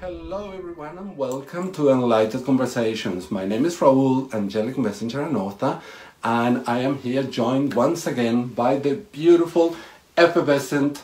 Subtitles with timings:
[0.00, 3.32] Hello, everyone, and welcome to Enlightened Conversations.
[3.32, 5.80] My name is Raul, angelic messenger and author,
[6.22, 9.74] and I am here joined once again by the beautiful,
[10.16, 11.02] effervescent,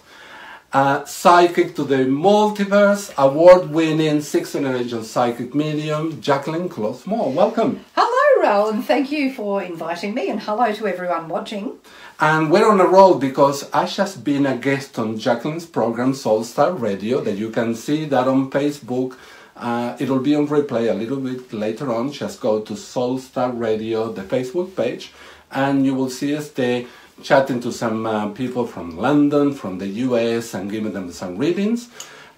[0.72, 7.32] uh, psychic to the multiverse, award winning sixth generation psychic medium, Jacqueline Close Moore.
[7.32, 7.84] Welcome.
[7.96, 11.80] Hello, Raul, and thank you for inviting me, and hello to everyone watching.
[12.20, 16.44] And we're on a roll because I just been a guest on Jacqueline's program Soul
[16.44, 19.16] Star Radio that you can see that on Facebook.
[19.56, 22.12] Uh, it'll be on replay a little bit later on.
[22.12, 25.12] Just go to Soul Star Radio, the Facebook page,
[25.50, 26.84] and you will see us there
[27.22, 31.88] chatting to some uh, people from London, from the US, and giving them some readings.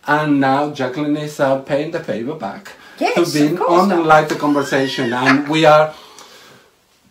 [0.06, 3.82] And now Jacqueline is uh, paying the favor back Yes, to being on course.
[3.82, 5.94] on Enlightened Conversation, and we are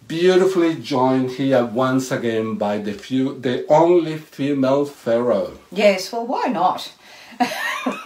[0.07, 5.57] beautifully joined here once again by the few, the only female pharaoh.
[5.71, 6.91] Yes, well, why not?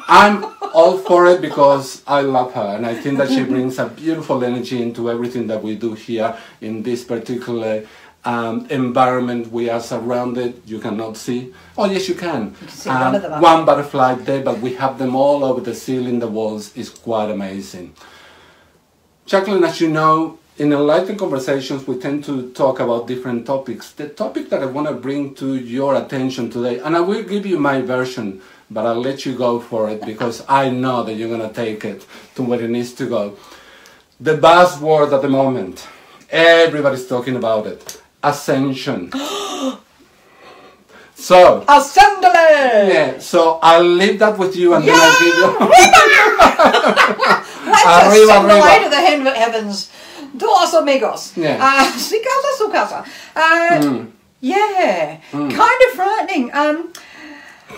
[0.07, 3.87] I'm all for it because I love her and I think that she brings a
[3.87, 7.85] beautiful energy into everything that we do here in this particular
[8.25, 10.61] um, environment we are surrounded.
[10.65, 11.53] You cannot see.
[11.77, 12.41] Oh yes, you can.
[12.41, 16.19] Um, can see one one butterfly there, but we have them all over the ceiling,
[16.19, 16.75] the walls.
[16.75, 17.93] is quite amazing.
[19.25, 23.93] Jacqueline, as you know, in enlightened conversations, we tend to talk about different topics.
[23.93, 27.45] The topic that I want to bring to your attention today, and I will give
[27.45, 31.29] you my version, but I'll let you go for it because I know that you're
[31.29, 33.37] going to take it to where it needs to go.
[34.19, 35.87] The buzzword at the moment,
[36.29, 39.09] everybody's talking about it ascension.
[41.15, 42.29] so, Assembly!
[42.33, 45.59] yeah, so I'll leave that with you and then I'll give you.
[47.69, 48.83] Let's Arriba, arriba.
[48.83, 49.01] to the
[49.35, 49.89] heavens.
[50.33, 51.33] Dos amigos.
[51.35, 51.57] Yeah.
[51.59, 53.03] Uh, si casa, su casa.
[53.35, 54.05] Uh,
[54.41, 56.49] Yeah, kind of frightening.
[56.53, 56.93] Um,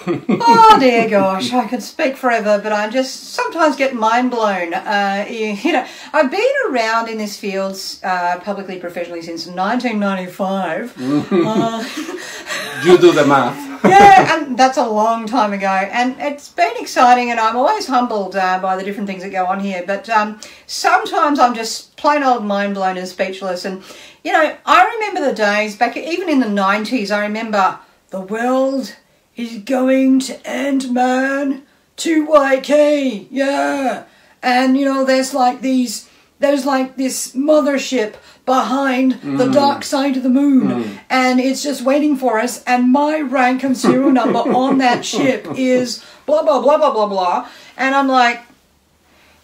[0.07, 4.73] oh dear gosh, I could speak forever, but I just sometimes get mind blown.
[4.73, 10.97] Uh, you, you know, I've been around in this field uh, publicly, professionally since 1995.
[11.51, 11.83] Uh,
[12.83, 13.83] you do the math.
[13.85, 18.35] yeah, and that's a long time ago, and it's been exciting, and I'm always humbled
[18.35, 19.83] uh, by the different things that go on here.
[19.85, 23.65] But um, sometimes I'm just plain old mind blown and speechless.
[23.65, 23.83] And
[24.23, 27.11] you know, I remember the days back, even in the '90s.
[27.11, 27.79] I remember
[28.09, 28.95] the world
[29.35, 31.63] is going to end, man.
[31.97, 34.03] Y2K, yeah.
[34.41, 36.09] And you know, there's like these,
[36.39, 38.15] there's like this mothership
[38.45, 42.63] behind the dark side of the moon, and it's just waiting for us.
[42.63, 47.07] And my rank and serial number on that ship is blah blah blah blah blah
[47.07, 47.49] blah.
[47.77, 48.41] And I'm like,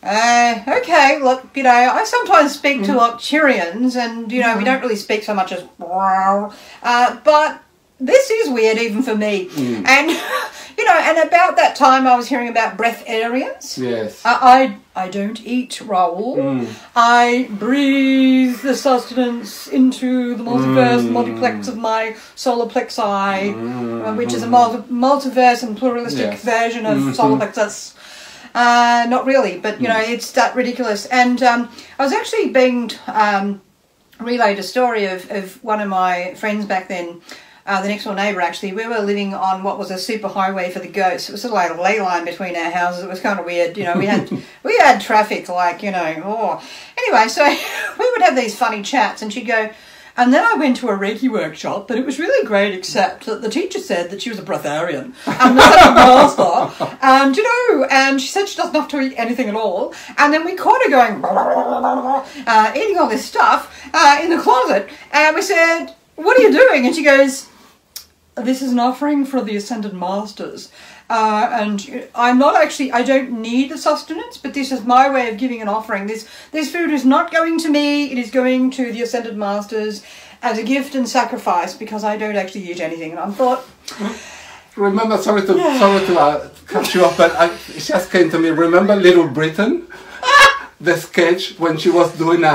[0.02, 4.82] uh, okay, look, you know, I sometimes speak to Arcturians, and you know, we don't
[4.82, 7.62] really speak so much as, uh, but
[8.00, 9.50] this is weird even for me.
[9.58, 10.10] And
[10.78, 13.78] you know, and about that time, I was hearing about breatharians.
[13.78, 14.22] Yes.
[14.26, 16.68] I, I I don't eat Raul.
[16.96, 23.54] I breathe the sustenance into the multiverse, the multiplex of my solar plexi,
[24.06, 26.44] uh, which is a multi- multiverse and pluralistic Yes.
[26.44, 27.96] version of solar plexus.
[28.56, 31.06] Uh, not really, but you know, it's that ridiculous.
[31.08, 31.70] And um,
[32.00, 33.62] I was actually being um,
[34.20, 37.22] relayed a story of, of one of my friends back then.
[37.68, 40.72] Uh, the next door neighbour, actually, we were living on what was a super highway
[40.72, 41.28] for the goats.
[41.28, 43.04] It was sort of like a ley line between our houses.
[43.04, 43.98] It was kind of weird, you know.
[43.98, 44.32] We had
[44.64, 46.22] we had traffic, like you know.
[46.24, 46.64] Oh,
[46.98, 47.46] anyway, so
[48.00, 49.70] we would have these funny chats, and she'd go.
[50.16, 53.44] And then I went to a Reiki workshop, but it was really great, except that
[53.44, 56.98] the teacher said that she was a breatharian and was a master.
[57.04, 59.94] And, you know, and she said she doesn't have to eat anything at all.
[60.18, 64.90] And then we caught her going, uh, eating all this stuff uh, in the closet.
[65.12, 66.88] And we said, What are you doing?
[66.88, 67.48] And she goes,
[68.44, 70.72] This is an offering for the Ascended Masters.
[71.10, 75.30] Uh, and I'm not actually, I don't need the sustenance, but this is my way
[75.30, 76.08] of giving an offering.
[76.08, 80.04] This, this food is not going to me, it is going to the Ascended Masters
[80.42, 83.12] as a gift and sacrifice because I don't actually eat anything.
[83.12, 83.66] And I thought,
[84.78, 88.38] Remember, sorry to sorry to uh, cut you off, but I, it just came to
[88.38, 88.50] me.
[88.50, 89.88] Remember Little Britain,
[90.80, 92.54] the sketch when she was doing a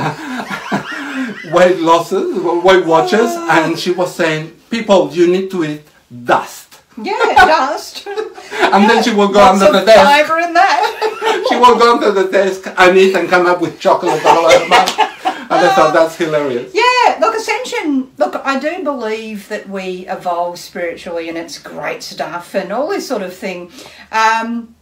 [1.53, 5.83] weight losses, weight watchers, and she was saying, "People, you need to eat
[6.33, 6.69] dust."
[7.11, 8.07] yeah, dust.
[8.75, 10.05] And then she will go Lots under the desk.
[10.11, 10.83] fibre in that.
[11.49, 14.59] She will go under the desk and eat and come up with chocolate all over
[14.65, 14.99] her mouth.
[15.53, 16.69] and I thought that's hilarious.
[16.75, 18.11] Yeah, look, ascension.
[18.19, 23.07] Look, I do believe that we evolve spiritually, and it's great stuff, and all this
[23.09, 23.71] sort of thing.
[24.11, 24.75] Um,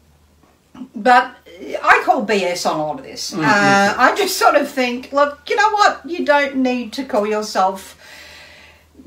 [0.94, 1.24] but
[1.82, 3.30] I call BS on all of this.
[3.32, 3.44] Mm-hmm.
[3.44, 6.00] Uh, I just sort of think, look, you know what?
[6.04, 7.96] You don't need to call yourself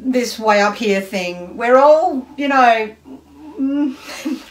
[0.04, 1.58] this way up here thing.
[1.58, 2.96] We're all, you know,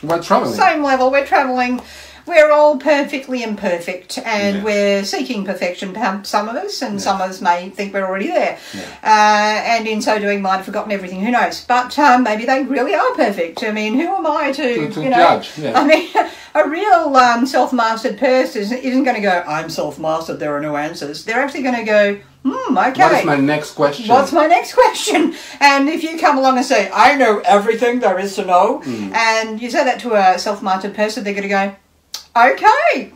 [0.02, 0.54] We're traveling.
[0.54, 1.10] same level.
[1.10, 1.80] We're traveling.
[2.24, 4.62] We're all perfectly imperfect, and Yeah.
[4.62, 5.92] we're seeking perfection.
[6.24, 8.82] Some of us, and some of us may think we're already there, Yeah.
[9.02, 11.20] uh, and in so doing, might have forgotten everything.
[11.20, 11.64] Who knows?
[11.64, 13.64] But um, maybe they really are perfect.
[13.64, 15.16] I mean, who am I to, To- to you know?
[15.16, 15.80] judge, yeah.
[15.80, 16.08] I mean,
[16.54, 19.42] a real um, self-mastered person isn't, isn't going to go.
[19.44, 20.38] I'm self-mastered.
[20.38, 21.24] There are no answers.
[21.24, 22.20] They're actually going to go.
[22.44, 22.76] Hmm.
[22.76, 23.02] Okay.
[23.02, 24.08] What is my next question?
[24.08, 25.34] What's my next question?
[25.60, 29.12] And if you come along and say, I know everything there is to know, Hmm.
[29.14, 31.74] and you say that to a self mastered person, they're going to go,
[32.36, 33.12] okay,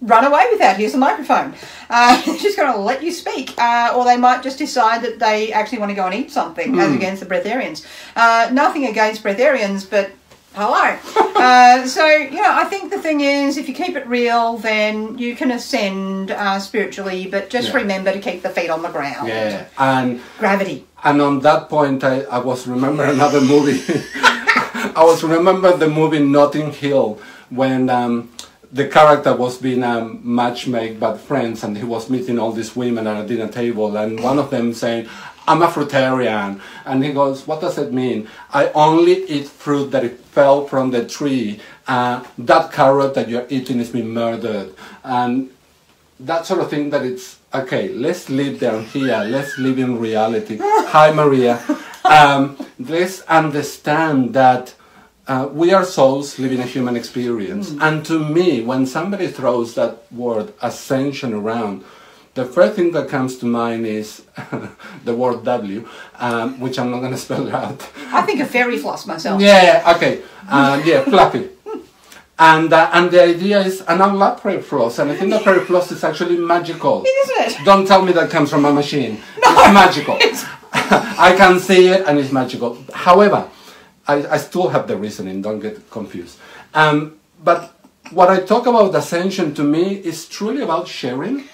[0.00, 0.76] run away with that.
[0.76, 1.54] Here's the microphone.
[1.90, 3.54] Uh, just going to let you speak.
[3.58, 6.74] Uh, or they might just decide that they actually want to go and eat something,
[6.74, 6.78] Hmm.
[6.80, 7.84] as against the breatharians.
[8.14, 10.10] Uh, nothing against breatharians, but
[10.54, 10.96] hello.
[11.36, 15.18] uh, so, you know, I think the thing is, if you keep it real, then
[15.18, 17.76] you can ascend uh, spiritually, but just Yeah.
[17.76, 19.28] remember to keep the feet on the ground.
[19.28, 20.86] Yeah, and Gravity.
[21.04, 23.80] and on that point, I, I was remember another movie.
[24.94, 27.20] I was remember the movie Notting Hill
[27.50, 28.30] when um,
[28.72, 33.06] the character was being um, matchmade by friends, and he was meeting all these women
[33.06, 35.08] at a dinner table, and one of them saying.
[35.46, 36.60] I'm a fruitarian.
[36.84, 38.28] And he goes, What does it mean?
[38.52, 41.60] I only eat fruit that it fell from the tree.
[41.86, 44.74] Uh, that carrot that you're eating has been murdered.
[45.02, 45.50] And
[46.20, 50.58] that sort of thing that it's okay let's live down here let's live in reality
[50.60, 51.60] hi maria
[52.04, 54.74] um, let's understand that
[55.26, 60.10] uh, we are souls living a human experience and to me when somebody throws that
[60.12, 61.84] word ascension around
[62.34, 64.22] the first thing that comes to mind is
[65.04, 65.86] the word w
[66.18, 67.80] um, which i'm not going to spell out
[68.12, 69.40] I think a fairy floss myself.
[69.40, 70.20] yeah, okay.
[70.48, 71.48] Um, yeah, fluffy.
[72.38, 75.44] And uh, and the idea is, and I love fairy floss, and I think that
[75.44, 77.04] fairy floss is actually magical.
[77.06, 77.64] Isn't it?
[77.64, 79.20] Don't tell me that comes from a machine.
[79.36, 80.18] it's magical.
[80.72, 82.78] I can see it, and it's magical.
[82.92, 83.48] However,
[84.08, 85.40] I, I still have the reasoning.
[85.42, 86.38] Don't get confused.
[86.74, 87.72] Um, but
[88.10, 91.44] what I talk about ascension to me is truly about sharing.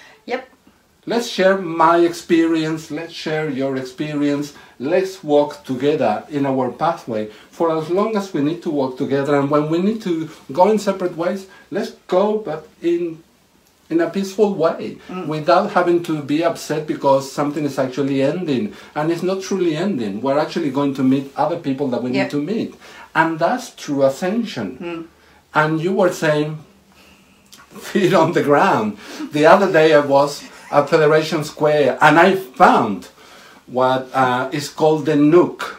[1.09, 7.31] Let's share my experience, let's share your experience, let's walk together in our pathway.
[7.51, 9.35] For as long as we need to walk together.
[9.41, 13.23] And when we need to go in separate ways, let's go, but in
[13.91, 15.27] in a peaceful way mm.
[15.27, 18.75] without having to be upset because something is actually ending.
[18.95, 20.21] And it's not truly ending.
[20.21, 22.25] We're actually going to meet other people that we Yep.
[22.25, 22.75] need to meet.
[23.15, 24.69] And that's true ascension.
[24.79, 25.03] Mm.
[25.55, 26.59] And you were saying
[27.89, 28.99] feet on the ground.
[29.33, 33.09] The other day i was at federation square and i found
[33.67, 35.79] what uh, is called the nook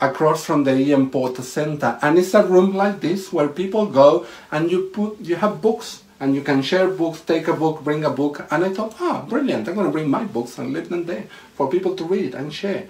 [0.00, 4.26] across from the Ian Potter Center, and it's a room like this where people go
[4.50, 8.04] and you put you have books and you can share books, take a book, bring
[8.04, 9.68] a book, and I thought, ah, brilliant!
[9.68, 12.52] I'm going to bring my books and leave them there for people to read and
[12.52, 12.86] share.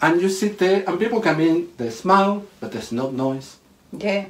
[0.00, 3.56] And you sit there, and people come in, they smile, but there's no noise.
[3.90, 4.26] Yeah.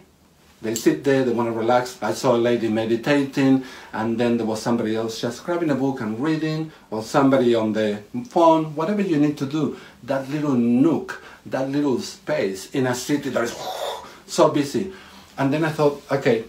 [0.61, 1.97] They sit there, they want to relax.
[2.03, 3.63] I saw a lady meditating,
[3.93, 7.73] and then there was somebody else just grabbing a book and reading, or somebody on
[7.73, 9.79] the phone, whatever you need to do.
[10.03, 13.57] That little nook, that little space in a city that is
[14.27, 14.93] so busy.
[15.37, 16.45] And then I thought, okay,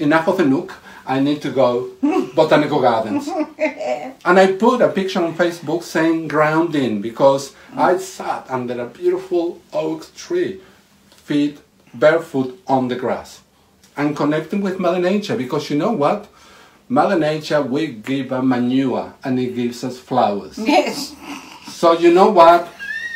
[0.00, 0.74] enough of a nook.
[1.06, 1.90] I need to go
[2.34, 3.28] botanical gardens.
[4.24, 9.60] And I put a picture on Facebook saying grounding because I sat under a beautiful
[9.72, 10.60] oak tree,
[11.10, 11.58] feet
[11.94, 13.42] barefoot on the grass,
[13.96, 16.28] and connecting with Mother Nature because you know what?
[16.88, 20.58] Mother Nature, we give her manure and it gives us flowers.
[20.72, 21.14] Yes.
[21.66, 22.68] So you know what?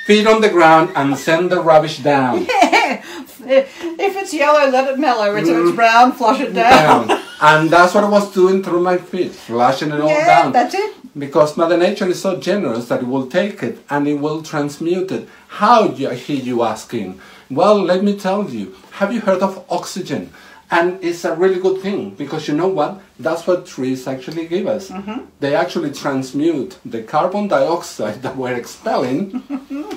[0.06, 2.46] Feet on the ground and send the rubbish down.
[2.48, 5.34] if it's yellow, let it mellow.
[5.34, 5.74] If it's mm.
[5.76, 7.08] brown, flush it down.
[7.08, 7.22] down.
[7.40, 10.52] And that's what I was doing through my feet, flushing it all Yeah, down.
[10.52, 10.94] that's it.
[11.18, 15.10] Because Mother Nature is so generous that it will take it and it will transmute
[15.12, 15.28] it.
[15.48, 17.20] How hear you asking?
[17.50, 18.74] Well, let me tell you.
[18.92, 20.32] Have you heard of oxygen?
[20.68, 23.00] And it's a really good thing because you know what?
[23.20, 24.90] That's what trees actually give us.
[24.90, 25.26] Mm-hmm.
[25.38, 29.44] They actually transmute the carbon dioxide that we're expelling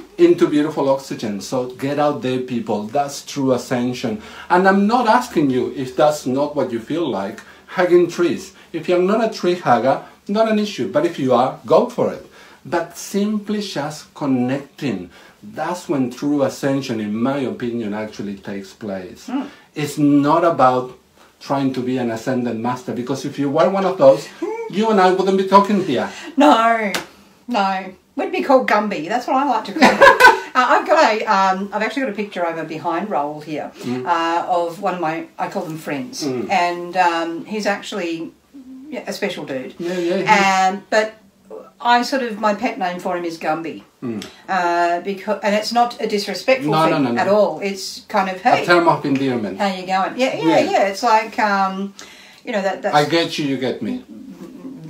[0.18, 1.42] into beautiful oxygen.
[1.42, 2.84] So get out there, people.
[2.84, 4.22] That's true ascension.
[4.50, 8.54] And I'm not asking you if that's not what you feel like, hugging trees.
[8.72, 10.92] If you're not a tree hugger, not an issue.
[10.92, 12.29] But if you are, go for it.
[12.70, 15.10] But simply just connecting.
[15.42, 19.30] That's when true ascension, in my opinion, actually takes place.
[19.74, 20.98] It's not about
[21.40, 24.28] trying to be an ascended master because if you were one of those,
[24.70, 26.10] you and I wouldn't be talking here.
[26.38, 26.92] No,
[27.48, 27.94] no.
[28.16, 29.08] We'd be called Gumby.
[29.08, 30.02] That's what I like to call them.
[30.02, 34.06] uh, I've got a, um, I've actually got a picture over behind Raul here Mm.
[34.06, 38.34] uh, of one of my, I call them friends, and um, he's actually
[39.08, 39.74] a special dude.
[39.80, 41.14] Yeah, yeah, Um, but
[41.82, 43.84] I sort of my pet name for him is Gumby,
[44.48, 46.90] uh, because and it's not a disrespectful Mm.
[46.90, 47.22] No, thing no, no.
[47.22, 47.60] at all.
[47.62, 49.58] It's kind of A hey, term of endearment.
[49.58, 50.18] how you going?
[50.18, 50.72] Yeah, yeah, Yeah.
[50.72, 50.88] yeah.
[50.88, 51.94] It's like um,
[52.46, 54.04] you know that that's I get you, you get me.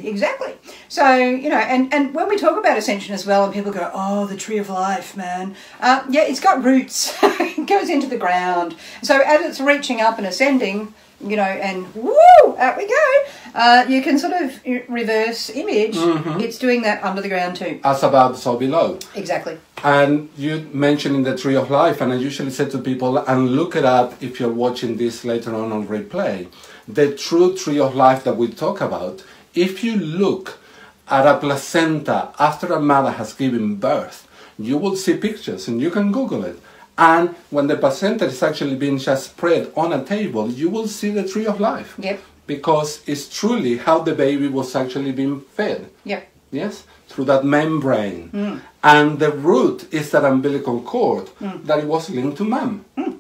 [0.02, 0.54] Exactly.
[0.88, 3.92] So you know, and and when we talk about ascension as well, and people go,
[3.94, 7.14] "Oh, the tree of life, man." Uh, yeah, it's got roots.
[7.24, 8.76] it goes into the ground.
[9.04, 13.24] So as it's reaching up and ascending, you know, and woo, out we go.
[13.54, 15.96] Uh, you can sort of reverse image.
[16.42, 17.80] It's doing that under the ground too.
[17.84, 19.00] As above, so below.
[19.16, 19.58] Exactly.
[19.84, 23.50] And you mentioned in the tree of life, and I usually say to people, and
[23.56, 26.48] look it up if you're watching this later on on replay.
[26.88, 29.24] The true tree of life that we talk about,
[29.54, 30.60] if you look
[31.08, 35.90] at a placenta after a mother has given birth, you will see pictures, and you
[35.90, 36.60] can Google it.
[37.00, 41.12] And when the placenta is actually being just spread on a table, you will see
[41.12, 41.96] the tree of life.
[41.98, 42.20] Yep.
[42.46, 46.28] Because it's truly how the baby was actually being fed Yep.
[46.52, 48.30] yes, through that membrane.
[48.32, 48.62] Mm.
[48.84, 51.66] And the root is that umbilical cord mm.
[51.66, 52.84] that it was linked to mom.
[52.98, 53.18] Mm.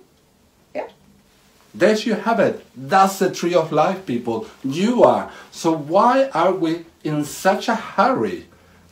[0.75, 0.91] Yep.
[1.73, 2.65] There you have it.
[2.75, 4.47] That's the tree of life, people.
[4.61, 5.31] You are.
[5.51, 8.47] So why are we in such a hurry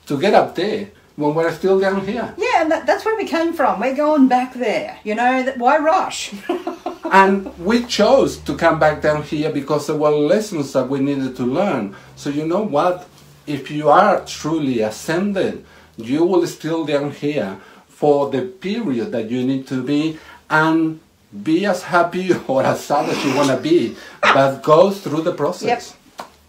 [0.06, 2.34] to get up there when we're still down here?
[2.38, 3.82] Yeah, and that, that's where we came from.
[3.82, 5.00] We're going back there.
[5.04, 6.34] You know, that, why rush?
[7.12, 11.36] and we chose to come back down here because there were lessons that we needed
[11.38, 11.96] to learn.
[12.16, 13.10] So you know what?
[13.48, 15.66] If you are truly ascended,
[15.98, 20.20] you will still down here for the period that you need to be
[20.50, 21.00] and
[21.44, 25.34] be as happy or as sad as you want to be, but go through the
[25.34, 25.96] process.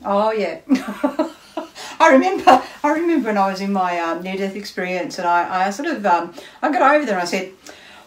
[0.04, 0.60] Oh yeah.
[2.00, 2.62] I remember.
[2.84, 6.06] I remember when I was in my um, near-death experience, and I, I sort of,
[6.06, 7.52] um, I got over there and I said,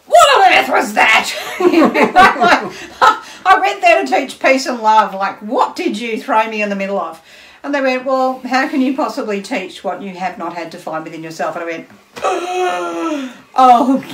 [0.06, 1.30] "What on earth was that?"
[3.44, 5.14] I went there to teach peace and love.
[5.14, 7.20] Like, what did you throw me in the middle of?
[7.62, 10.78] And they went, "Well, how can you possibly teach what you have not had to
[10.78, 11.88] find within yourself?" And I went,
[13.54, 14.04] "Oh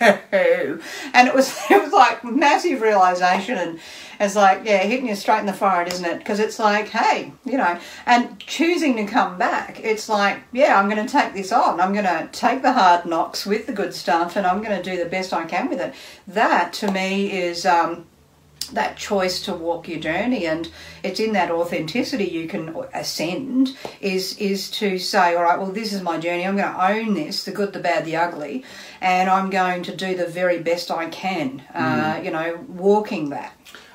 [0.00, 0.78] no!"
[1.14, 3.78] And it was it was like massive realization, and
[4.18, 6.18] it's like yeah, hitting you straight in the forehead, isn't it?
[6.18, 10.88] Because it's like, hey, you know, and choosing to come back, it's like, yeah, I'm
[10.88, 11.80] going to take this on.
[11.80, 14.82] I'm going to take the hard knocks with the good stuff, and I'm going to
[14.82, 15.94] do the best I can with it.
[16.26, 17.64] That to me is.
[17.66, 18.06] Um,
[18.72, 20.70] that choice to walk your journey and
[21.02, 25.92] it's in that authenticity you can ascend is is to say all right well this
[25.92, 26.46] is my journey.
[26.46, 28.64] I'm going to own this the good the bad the ugly
[29.00, 33.52] and i'm going to do the very best i can uh, you know walking that.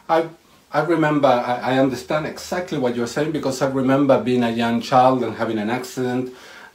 [0.10, 0.30] I
[0.72, 4.82] I remember I, I understand exactly what you're saying because I remember being a young
[4.82, 6.34] child and having an accident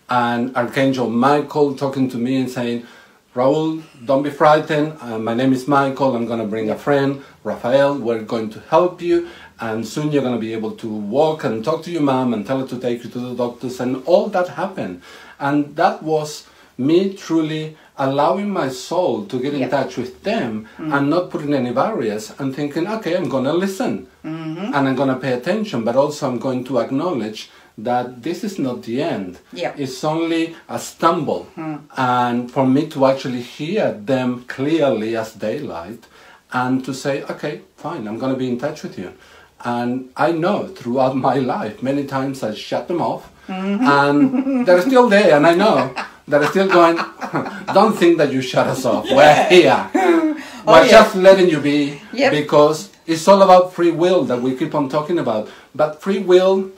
[0.08, 2.86] and Archangel Michael talking to me and saying,
[3.34, 4.98] Raul, don't be frightened.
[5.00, 6.14] Uh, my name is Michael.
[6.14, 7.96] I'm going to bring a friend, Rafael.
[7.98, 9.28] We're going to help you.
[9.58, 12.46] And soon you're going to be able to walk and talk to your mom and
[12.46, 13.80] tell her to take you to the doctors.
[13.80, 15.00] And all that happened.
[15.40, 16.46] And that was
[16.76, 19.70] me truly allowing my soul to get in Yep.
[19.70, 24.08] touch with them and not putting any barriers and thinking, okay, I'm going to listen
[24.22, 28.58] and I'm going to pay attention, but also I'm going to acknowledge that this is
[28.58, 29.38] not the end.
[29.52, 29.74] Yeah.
[29.76, 31.44] It's only a stumble.
[31.54, 31.76] Hmm.
[31.96, 36.06] And for me to actually hear them clearly as daylight
[36.52, 39.12] and to say, okay, fine, I'm going to be in touch with you.
[39.64, 43.84] And I know throughout my life, many times I shut them off mm-hmm.
[43.86, 45.94] and they're still there, and I know
[46.26, 46.96] they're still going,
[47.72, 49.06] don't think that you shut us off.
[49.10, 49.90] We're here.
[50.64, 50.90] Oh, We're Oh, yeah.
[50.90, 52.30] just letting you be Yep.
[52.32, 55.48] because it's all about free will that we keep on talking about.
[55.74, 56.70] But free will,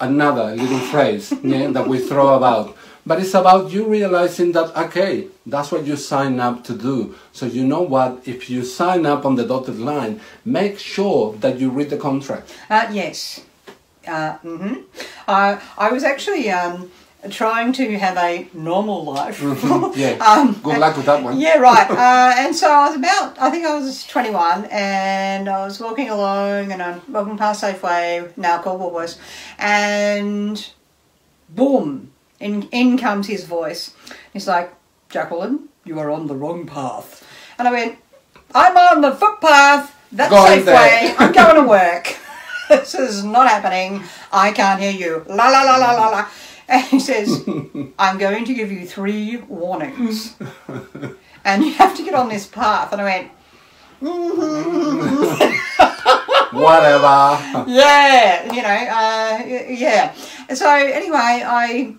[0.00, 2.76] another little phrase yeah, that we throw about.
[3.06, 7.14] But it's about you realizing that, okay, that's what you sign up to do.
[7.32, 8.22] So you know what?
[8.26, 12.54] If you sign up on the dotted line, make sure that you read the contract.
[12.68, 13.42] Uh, yes.
[14.06, 14.74] Uh, hmm
[15.28, 16.90] I I was actually um,
[17.30, 19.42] trying to have a normal life.
[19.96, 20.12] Yeah.
[20.24, 21.38] Um, Good luck with that one.
[21.38, 21.90] Yeah, right.
[21.90, 26.08] Uh, and so I was about, I think I was 21, and I was walking
[26.08, 29.18] along, and I'm walking past Safeway, now called Woolworths,
[29.58, 30.70] and
[31.48, 33.92] boom, in, in comes his voice.
[34.32, 34.72] He's like,
[35.10, 37.26] Jacqueline, you are on the wrong path.
[37.58, 37.98] And I went,
[38.54, 39.94] I'm on the footpath.
[40.12, 40.64] That's Safeway.
[40.64, 42.16] there." I'm going to work.
[42.68, 44.02] this is not happening.
[44.32, 45.24] I can't hear you.
[45.28, 46.28] La la la la la la.
[46.70, 47.44] And he says,
[47.98, 50.36] I'm going to give you three warnings.
[51.44, 52.92] and you have to get on this path.
[52.92, 53.32] And I went,
[54.00, 55.50] mm-hmm.
[56.56, 57.64] Whatever.
[57.68, 60.14] yeah, you know, uh, yeah.
[60.54, 61.94] So anyway, I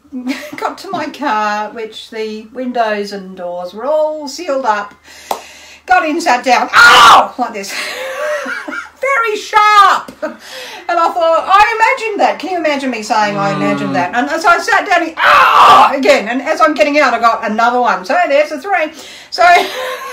[0.58, 4.94] got to my car, which the windows and doors were all sealed up.
[5.86, 6.70] Got in, sat down.
[6.74, 7.36] Ow!
[7.38, 7.74] Like this.
[9.02, 10.12] Very sharp.
[10.22, 12.38] And I thought, I imagined that.
[12.40, 14.14] Can you imagine me saying I imagined that?
[14.14, 16.28] And so I sat down and, ah, again.
[16.28, 18.04] And as I'm getting out, I got another one.
[18.06, 18.94] So there's a three.
[19.30, 19.44] So.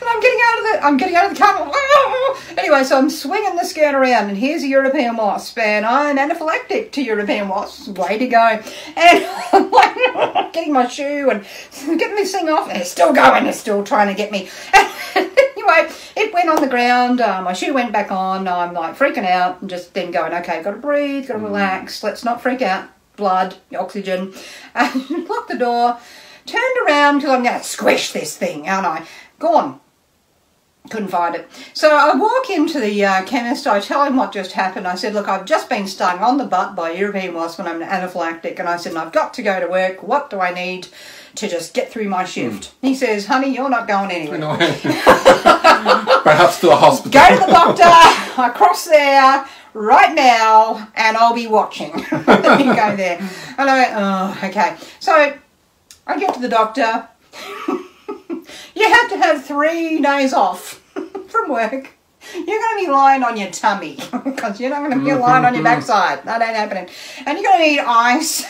[0.00, 1.72] And I'm getting out of the I'm getting out of the car.
[2.56, 6.90] Anyway, so I'm swinging the skirt around, and here's a European wasp, and I'm anaphylactic
[6.92, 7.88] to European wasps.
[7.88, 8.60] Way to go!
[8.96, 9.94] And I'm like
[10.52, 11.44] getting my shoe and
[11.98, 13.46] getting this thing off, and it's still going.
[13.46, 14.48] It's still trying to get me.
[15.14, 17.20] anyway, it went on the ground.
[17.20, 18.48] Uh, my shoe went back on.
[18.48, 22.02] I'm like freaking out, and just then going, okay, got to breathe, got to relax.
[22.02, 22.88] Let's not freak out.
[23.16, 24.34] Blood, oxygen.
[24.74, 25.98] And locked the door.
[26.46, 29.06] Turned around till I'm going to squish this thing, aren't I?
[29.38, 29.80] Gone
[30.88, 31.48] couldn't find it.
[31.74, 34.86] So I walk into the uh, chemist, I tell him what just happened.
[34.86, 37.68] I said, Look, I've just been stung on the butt by a European wasp and
[37.68, 38.58] I'm anaphylactic.
[38.58, 40.02] And I said, I've got to go to work.
[40.02, 40.88] What do I need
[41.36, 42.72] to just get through my shift?
[42.82, 44.38] He says, Honey, you're not going anywhere.
[44.38, 44.56] No.
[46.22, 47.12] Perhaps to a hospital.
[47.12, 51.96] Go to the doctor, across there right now, and I'll be watching.
[51.98, 53.18] you go there.
[53.58, 54.76] And I went, Oh, okay.
[55.00, 55.36] So
[56.06, 57.08] I get to the doctor.
[58.74, 60.77] you have to have three days off
[61.28, 61.90] from work.
[62.34, 65.44] You're going to be lying on your tummy because you're not going to be lying
[65.44, 66.24] on your backside.
[66.24, 66.88] That ain't happening.
[67.24, 68.44] And you're going to need ice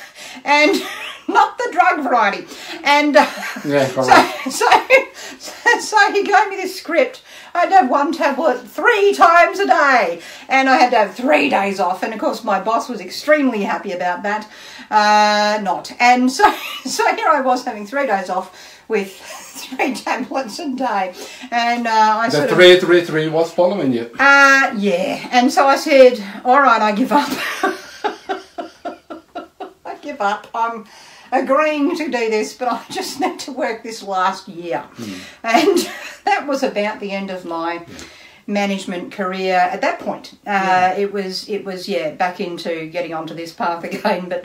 [0.44, 0.82] and
[1.28, 2.46] not the drug variety.
[2.82, 3.30] And uh,
[3.64, 3.86] Yeah,
[4.50, 7.22] so, so, so he gave me this script.
[7.54, 11.14] I had to have one tablet three times a day, and I had to have
[11.14, 12.02] three days off.
[12.02, 14.48] And of course, my boss was extremely happy about that.
[14.90, 16.50] Uh, not, and so
[16.84, 19.12] so here I was having three days off with
[19.58, 21.14] three tablets a day,
[21.50, 24.10] and uh, I The sort of 333 was following you.
[24.18, 25.28] uh, yeah.
[25.30, 27.28] And so I said, all right, I give up.
[29.84, 30.46] I give up.
[30.54, 30.84] I'm
[31.32, 34.84] agreeing to do this, but I just need to work this last year.
[35.42, 35.78] And
[36.24, 37.84] that was about the end of my
[38.46, 40.34] management career at that point.
[40.46, 44.28] Uh, It was, it was, yeah, back into getting onto this path again.
[44.28, 44.44] But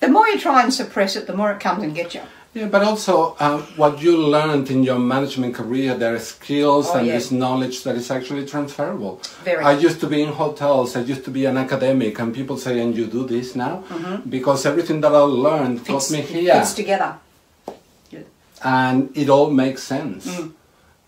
[0.00, 2.22] the more you try and suppress it, the more it comes and gets you.
[2.56, 6.96] Yeah, but also uh, what you learned in your management career, there are skills Oh,
[6.96, 7.12] and yeah.
[7.16, 9.20] this knowledge that is actually transferable.
[9.44, 9.62] Very.
[9.62, 12.80] I used to be in hotels, I used to be an academic, and people say,
[12.80, 13.84] and you do this now?
[14.26, 16.54] Because everything that I learned got me here.
[16.54, 17.18] fits together.
[18.64, 20.26] and it all makes sense.
[20.26, 20.52] Mm.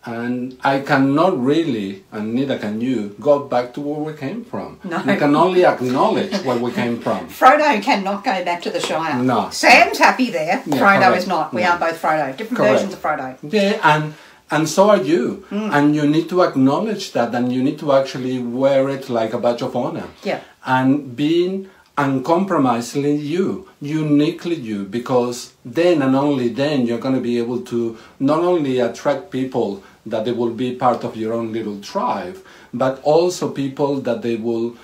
[0.05, 4.79] And I cannot really, and neither can you, go back to where we came from.
[4.85, 5.03] No.
[5.05, 7.29] We can only acknowledge where we came from.
[7.41, 9.23] Frodo cannot go back to the Shire.
[9.23, 9.51] No.
[9.51, 10.63] Sam's happy there.
[10.65, 11.17] Yeah, Frodo correct.
[11.19, 11.53] is not.
[11.53, 11.71] We No.
[11.73, 12.35] are both Frodo.
[12.37, 12.73] Different Correct.
[12.75, 13.37] versions of Frodo.
[13.43, 14.15] Yeah, and
[14.51, 15.45] and so are you.
[15.51, 15.73] Mm.
[15.75, 19.39] And you need to acknowledge that, and you need to actually wear it like a
[19.39, 20.07] badge of honor.
[20.23, 20.41] Yeah.
[20.65, 27.39] And being uncompromisingly you, uniquely you, because then and only then you're going to be
[27.39, 31.81] able to not only attract people that they will be part of your own little
[31.81, 32.39] tribe,
[32.73, 34.77] but also people that they will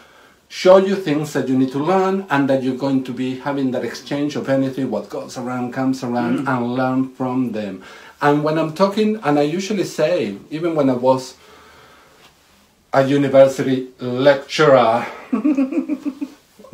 [0.48, 3.70] show you things that you need to learn and that you're going to be having
[3.70, 6.48] that exchange of anything what goes around comes around mm.
[6.48, 7.82] and learn from them.
[8.20, 11.34] And when i'm talking and i usually say even when i was
[12.94, 15.04] a university lecturer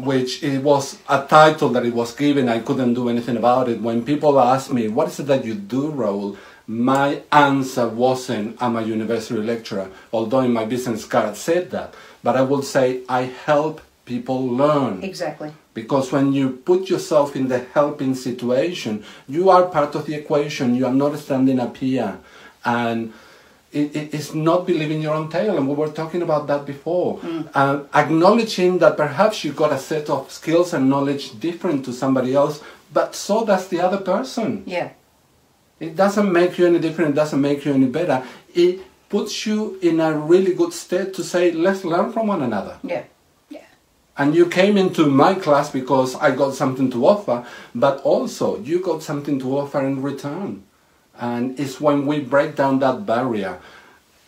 [0.05, 3.81] which it was a title that it was given i couldn't do anything about it
[3.81, 6.37] when people ask me what is it that you do Raul
[6.67, 12.37] my answer wasn't i'm a university lecturer although in my business card said that but
[12.37, 15.53] i would say i help people learn Exactly.
[15.75, 20.75] because when you put yourself in the helping situation, you are part of the equation.
[20.75, 22.19] You are not standing up here.
[22.65, 23.13] And
[23.73, 25.57] it, it- it's not believing your own tale.
[25.57, 27.21] And we were talking about that before.
[27.55, 32.35] Uh, acknowledging that perhaps you got a set of skills and knowledge different to somebody
[32.35, 32.61] else,
[32.93, 34.63] but so does the other person.
[34.67, 34.91] Yeah.
[35.79, 38.23] It doesn't make you any different, it doesn't make you any better.
[38.55, 42.77] It puts you in a really good state to say, let's learn from one another.
[42.83, 43.05] Yeah.
[43.49, 43.65] Yeah.
[44.19, 48.81] And you came into my class because I got something to offer, but also you
[48.81, 50.65] got something to offer in return.
[51.21, 53.59] And it's when we break down that barrier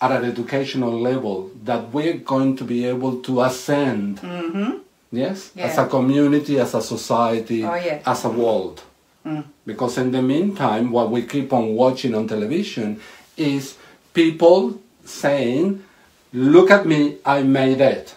[0.01, 4.19] at an educational level that we're going to be able to ascend.
[4.21, 4.79] Mm-hmm.
[5.11, 5.53] Yes?
[5.57, 8.03] As a community, as a society, Oh, yeah.
[8.07, 8.83] as a world.
[9.25, 9.45] Mm.
[9.65, 13.01] Because in the meantime, what we keep on watching on television
[13.37, 13.77] is
[14.13, 15.85] people saying,
[16.35, 18.15] Look at me, I made it.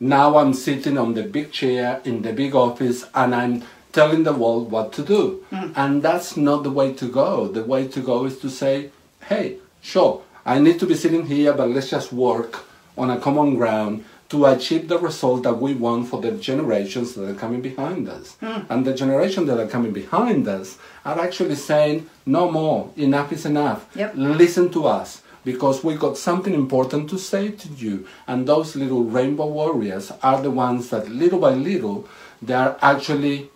[0.00, 3.62] Now I'm sitting on the big chair in the big office and I'm
[3.96, 5.42] telling the world what to do.
[5.50, 5.72] Mm.
[5.82, 7.48] And that's not the way to go.
[7.48, 8.90] The way to go is to say,
[9.30, 12.52] hey, sure, I need to be sitting here, but let's just work
[12.98, 17.26] on a common ground to achieve the result that we want for the generations that
[17.30, 18.36] are coming behind us.
[18.42, 18.66] Mm.
[18.70, 23.46] And the generation that are coming behind us are actually saying, no more, enough is
[23.46, 23.80] enough.
[23.94, 24.12] Yep.
[24.16, 28.06] Listen to us because we got something important to say to you.
[28.26, 32.06] And those little rainbow warriors are the ones that little by little
[32.42, 33.50] they are actually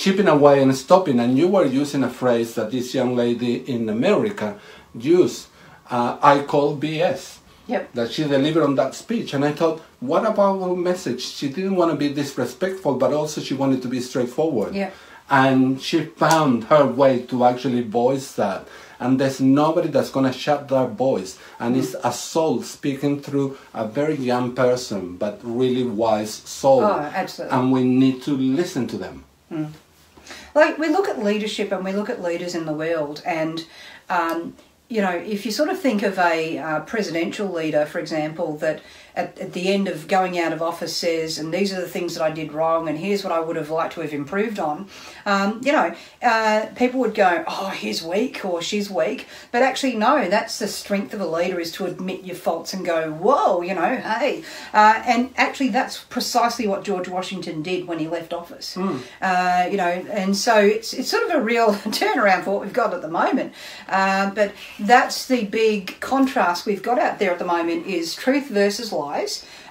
[0.00, 1.20] chipping away and stopping.
[1.20, 4.58] And you were using a phrase that this young lady in America
[4.94, 5.48] used.
[5.90, 7.92] Uh, I call BS Yep.
[7.94, 9.34] that she delivered on that speech.
[9.34, 11.22] And I thought, what about her message?
[11.22, 14.74] She didn't want to be disrespectful, but also she wanted to be straightforward.
[14.74, 14.90] Yeah.
[15.28, 18.66] And she found her way to actually voice that.
[18.98, 21.38] And there's nobody that's going to shut that voice.
[21.60, 26.82] And it's a soul speaking through a very young person, but really wise soul.
[26.82, 27.56] Oh, absolutely.
[27.56, 29.24] And we need to listen to them.
[30.54, 33.66] Like we look at leadership and we look at leaders in the world and
[34.08, 34.54] um,
[34.88, 38.80] you know if you sort of think of a uh, presidential leader for example that
[39.14, 42.14] at, at the end of going out of office says and these are the things
[42.14, 44.88] that i did wrong and here's what i would have liked to have improved on.
[45.26, 49.26] Um, you know uh, people would go oh he's weak or she's weak.
[49.52, 52.84] But actually no that's the strength of a leader is to admit your faults and
[52.84, 54.44] go whoa you know hey.
[54.72, 58.76] Uh, and actually that's precisely what george washington did when he left office.
[59.20, 62.72] Uh, you know, and so it's it's sort of a real turnaround for what we've
[62.72, 63.52] got at the moment.
[63.88, 68.48] Uh, but that's the big contrast we've got out there at the moment is truth
[68.48, 68.92] versus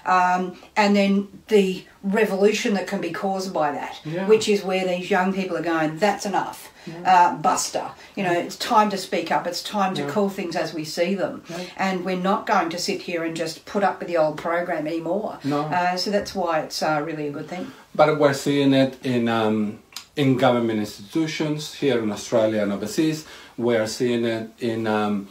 [0.06, 4.28] um, and then the revolution that can be caused by that, Yeah.
[4.28, 5.98] which is where these young people are going.
[5.98, 6.72] That's enough,
[7.06, 7.86] uh, buster.
[8.16, 9.46] You know, it's time to speak up.
[9.46, 11.44] It's time to call things as we see them,
[11.78, 14.88] and we're not going to sit here and just put up with the old program
[14.88, 15.40] anymore.
[15.44, 15.62] No.
[15.62, 17.72] Uh, so that's why it's uh, really a good thing.
[17.94, 19.80] But we're seeing it in um,
[20.16, 23.26] in government institutions here in Australia and overseas.
[23.58, 25.28] We're seeing it in um,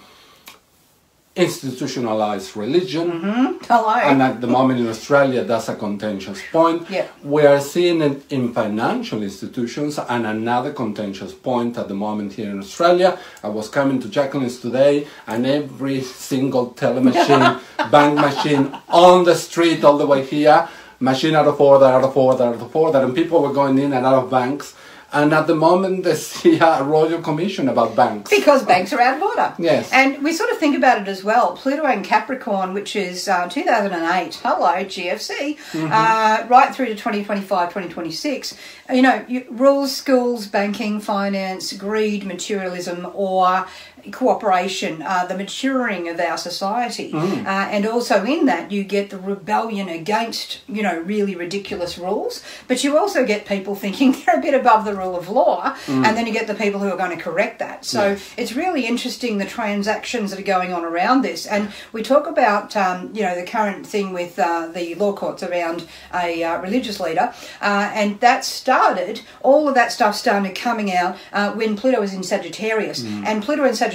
[1.39, 3.13] institutionalized religion.
[3.13, 3.65] Mm-hmm.
[3.65, 3.95] Hello.
[3.95, 6.91] And at the moment in Australia, that's a contentious point.
[6.91, 7.07] Yeah.
[7.23, 12.51] We are seeing it in financial institutions and another contentious point at the moment here
[12.51, 13.19] in Australia.
[13.43, 19.37] I was coming to Jacqueline's today and every single teller machine, bank machine on the
[19.37, 22.99] street all the way here, machine out of order, out of order, out of order,
[22.99, 24.75] and people were going in and out of banks.
[25.11, 28.31] And at the moment, there's a royal commission about banks.
[28.31, 29.55] Because banks are out of order.
[29.59, 29.91] Yes.
[29.93, 31.57] And we sort of think about it as well.
[31.57, 35.57] Pluto and Capricorn, which is uh, 2008, hello, GFC,
[35.91, 38.55] uh, right through to 2025, 2026.
[38.93, 43.67] You know, you, rules, schools, banking, finance, greed, materialism, or
[44.13, 47.13] cooperation, uh, the maturing of our society.
[47.13, 52.43] Uh, and also in that, you get the rebellion against, you know, really ridiculous rules.
[52.67, 55.77] But you also get people thinking they're a bit above the rule of law.
[56.05, 57.85] And then you get the people who are going to correct that.
[57.85, 61.47] So it's really interesting the transactions that are going on around this.
[61.47, 65.43] And we talk about, um, you know, the current thing with uh, the law courts
[65.43, 67.33] around a uh, religious leader.
[67.61, 72.13] Uh, and that started, all of that stuff started coming out uh, when Pluto was
[72.13, 73.05] in Sagittarius.
[73.05, 73.88] And Pluto in Sagittarius,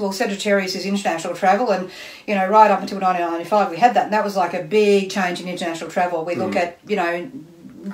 [0.00, 1.70] well, Sagittarius is international travel.
[1.70, 1.90] And,
[2.26, 4.04] you know, right up until 1995, we had that.
[4.04, 6.24] And that was like a big change in international travel.
[6.24, 6.56] We look mm.
[6.56, 7.30] at, you know,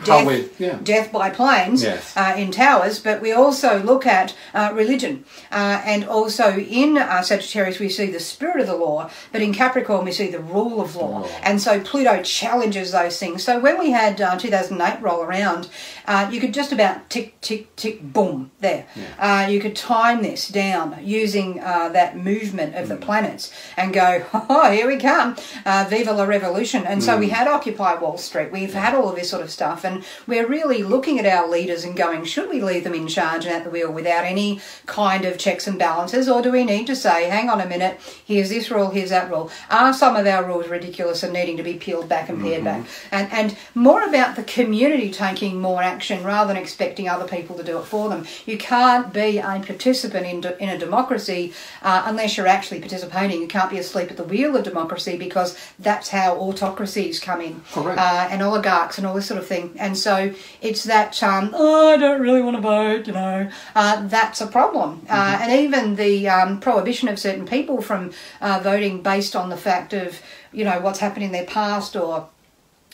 [0.04, 0.78] death, yeah.
[0.82, 2.16] death by planes Yes.
[2.16, 5.24] uh, in towers, but we also look at uh, religion.
[5.50, 9.52] Uh, and also in uh, Sagittarius, we see the spirit of the law, but in
[9.54, 11.06] Capricorn, we see the rule of law.
[11.20, 11.28] Law.
[11.42, 13.44] And so Pluto challenges those things.
[13.44, 15.68] So when we had uh, 2008 roll around,
[16.06, 18.86] uh, you could just about tick, tick, tick, boom, there.
[19.18, 24.24] Uh, you could time this down using uh, that movement of the planets and go,
[24.32, 26.84] oh, here we come, uh, viva la revolution.
[26.86, 29.75] And so we had Occupy Wall Street, we've had all of this sort of stuff,
[29.84, 33.44] and we're really looking at our leaders and going, should we leave them in charge
[33.44, 36.86] and at the wheel without any kind of checks and balances, or do we need
[36.86, 39.50] to say, hang on a minute, here's this rule, here's that rule?
[39.70, 42.86] Are some of our rules ridiculous and needing to be peeled back and pared back?
[43.10, 47.62] And, and more about the community taking more action rather than expecting other people to
[47.64, 48.26] do it for them.
[48.44, 53.40] You can't be a participant in, de- in a democracy uh, unless you're actually participating.
[53.40, 57.62] You can't be asleep at the wheel of democracy because that's how autocracies come in
[57.72, 57.98] Correct.
[57.98, 59.65] uh, and oligarchs and all this sort of thing.
[59.78, 64.06] And so it's that, um, oh, I don't really want to vote, you know, uh,
[64.06, 65.06] that's a problem.
[65.08, 69.56] Uh, and even the um, prohibition of certain people from uh, voting based on the
[69.56, 70.20] fact of,
[70.52, 72.28] you know, what's happened in their past or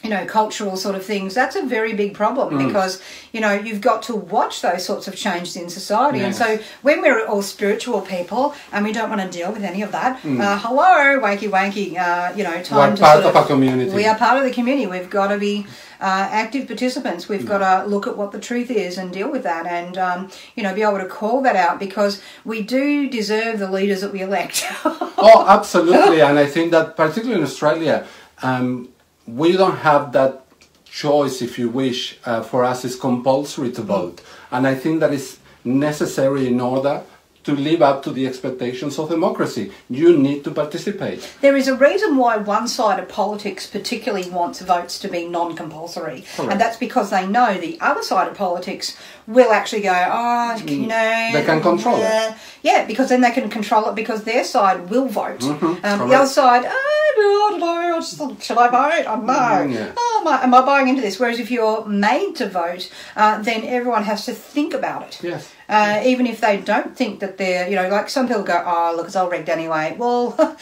[0.02, 2.66] you know, cultural sort of things, that's a very big problem Mm.
[2.66, 3.00] because,
[3.32, 6.18] you know, you've got to watch those sorts of changes in society.
[6.20, 9.80] And so when we're all spiritual people and we don't want to deal with any
[9.82, 13.44] of that, uh, hello, wanky wanky, uh, you know, time We're to part sort of
[13.44, 13.92] a community.
[13.92, 14.88] We are part of the community.
[14.88, 15.66] We've got to be
[16.02, 19.44] uh, active participants, we've got to look at what the truth is and deal with
[19.44, 23.60] that, and um, you know, be able to call that out because we do deserve
[23.60, 24.66] the leaders that we elect.
[24.84, 28.04] oh, absolutely, and I think that particularly in Australia,
[28.42, 28.88] um,
[29.28, 30.44] we don't have that
[30.84, 32.18] choice, if you wish.
[32.24, 37.04] Uh, for us, it's compulsory to vote, and I think that is necessary in order
[37.44, 39.72] to live up to the expectations of democracy.
[39.90, 41.28] You need to participate.
[41.40, 45.56] There is a reason why one side of politics particularly wants votes to be non
[45.56, 48.96] compulsory, and that's because they know the other side of politics
[49.26, 51.30] will actually go, oh, you know.
[51.32, 52.34] They can control it.
[52.62, 55.40] Yeah, because then they can control it because their side will vote.
[55.40, 58.76] Mm-hmm, um, the other side, oh, I don't know, should I vote?
[58.76, 59.32] I don't know.
[59.32, 59.92] Mm, yeah.
[59.96, 61.18] Oh, am I, am I buying into this?
[61.20, 65.22] Whereas if you're made to vote, uh, then everyone has to think about it.
[65.22, 65.52] Yes.
[65.68, 68.94] Uh, even if they don't think that they're, you know, like some people go, oh,
[68.96, 69.94] look, it's all rigged anyway.
[69.98, 70.56] Well,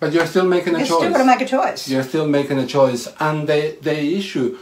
[0.00, 0.98] But you're still making a you're choice.
[0.98, 1.88] still got to make a choice.
[1.88, 4.56] You're still making a choice, and the the issue,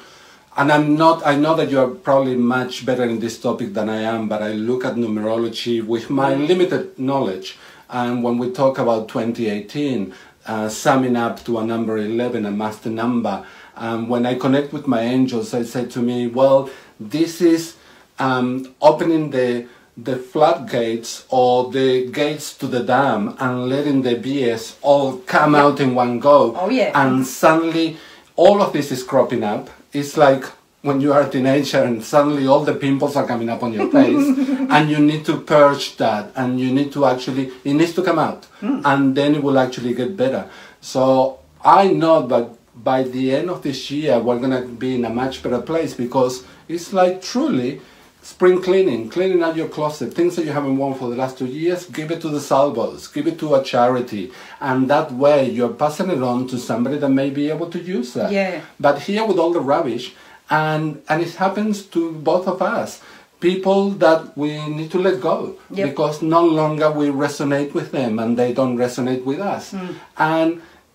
[0.58, 1.24] and I'm not.
[1.24, 4.42] I know that you are probably much better in this topic than I am, but
[4.42, 7.56] I look at numerology with my limited knowledge,
[7.88, 10.12] and when we talk about 2018,
[10.46, 14.88] uh, summing up to a number 11, a master number, um, when I connect with
[14.88, 16.68] my angels, they say to me, "Well,
[16.98, 17.76] this is
[18.18, 19.66] um, opening the."
[20.00, 25.80] the floodgates or the gates to the dam and letting the BS all come out
[25.80, 26.54] in one go.
[26.54, 26.92] Oh, yeah.
[26.94, 27.96] And suddenly
[28.36, 29.68] all of this is cropping up.
[29.92, 30.44] It's like
[30.82, 33.90] when you are a teenager and suddenly all the pimples are coming up on your
[33.90, 34.38] face
[34.70, 38.18] and you need to purge that and you need to actually it needs to come
[38.18, 38.80] out hmm.
[38.84, 40.48] and then it will actually get better.
[40.80, 42.50] So I know that
[42.84, 46.44] by the end of this year we're gonna be in a much better place because
[46.68, 47.80] it's like truly
[48.28, 51.46] spring cleaning, cleaning out your closet, things that you haven't worn for the last two
[51.46, 55.72] years, give it to the salvos, give it to a charity, and that way you're
[55.84, 58.30] passing it on to somebody that may be able to use that.
[58.30, 58.60] Yeah.
[58.78, 60.14] But here with all the rubbish,
[60.50, 63.00] and and it happens to both of us.
[63.40, 65.38] People that we need to let go
[65.70, 65.88] Yep.
[65.90, 69.70] because no longer we resonate with them and they don't resonate with us.
[69.70, 69.92] Hmm.
[70.16, 70.48] And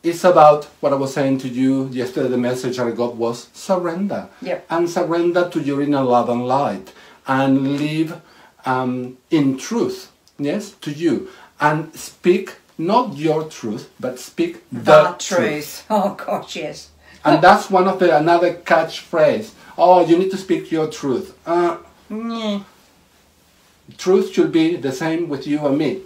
[0.10, 2.28] it's about what I was saying to you yesterday.
[2.28, 4.60] The message I got was surrender Yep.
[4.70, 6.92] and surrender to your inner love and light
[7.28, 8.22] and live
[8.66, 11.30] um, in truth, yes, to you.
[11.60, 15.86] And speak not your truth, but speak the, the truth.
[15.90, 16.90] Oh gosh, yes.
[17.26, 19.52] And that's one of the another catchphrase.
[19.78, 21.38] Oh, you need to speak your truth.
[21.46, 21.78] Uh,
[22.12, 22.64] Mm.
[23.98, 26.02] truth should be the same with you and me.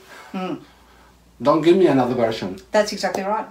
[1.41, 2.57] Don't give me another version.
[2.71, 3.47] That's exactly right.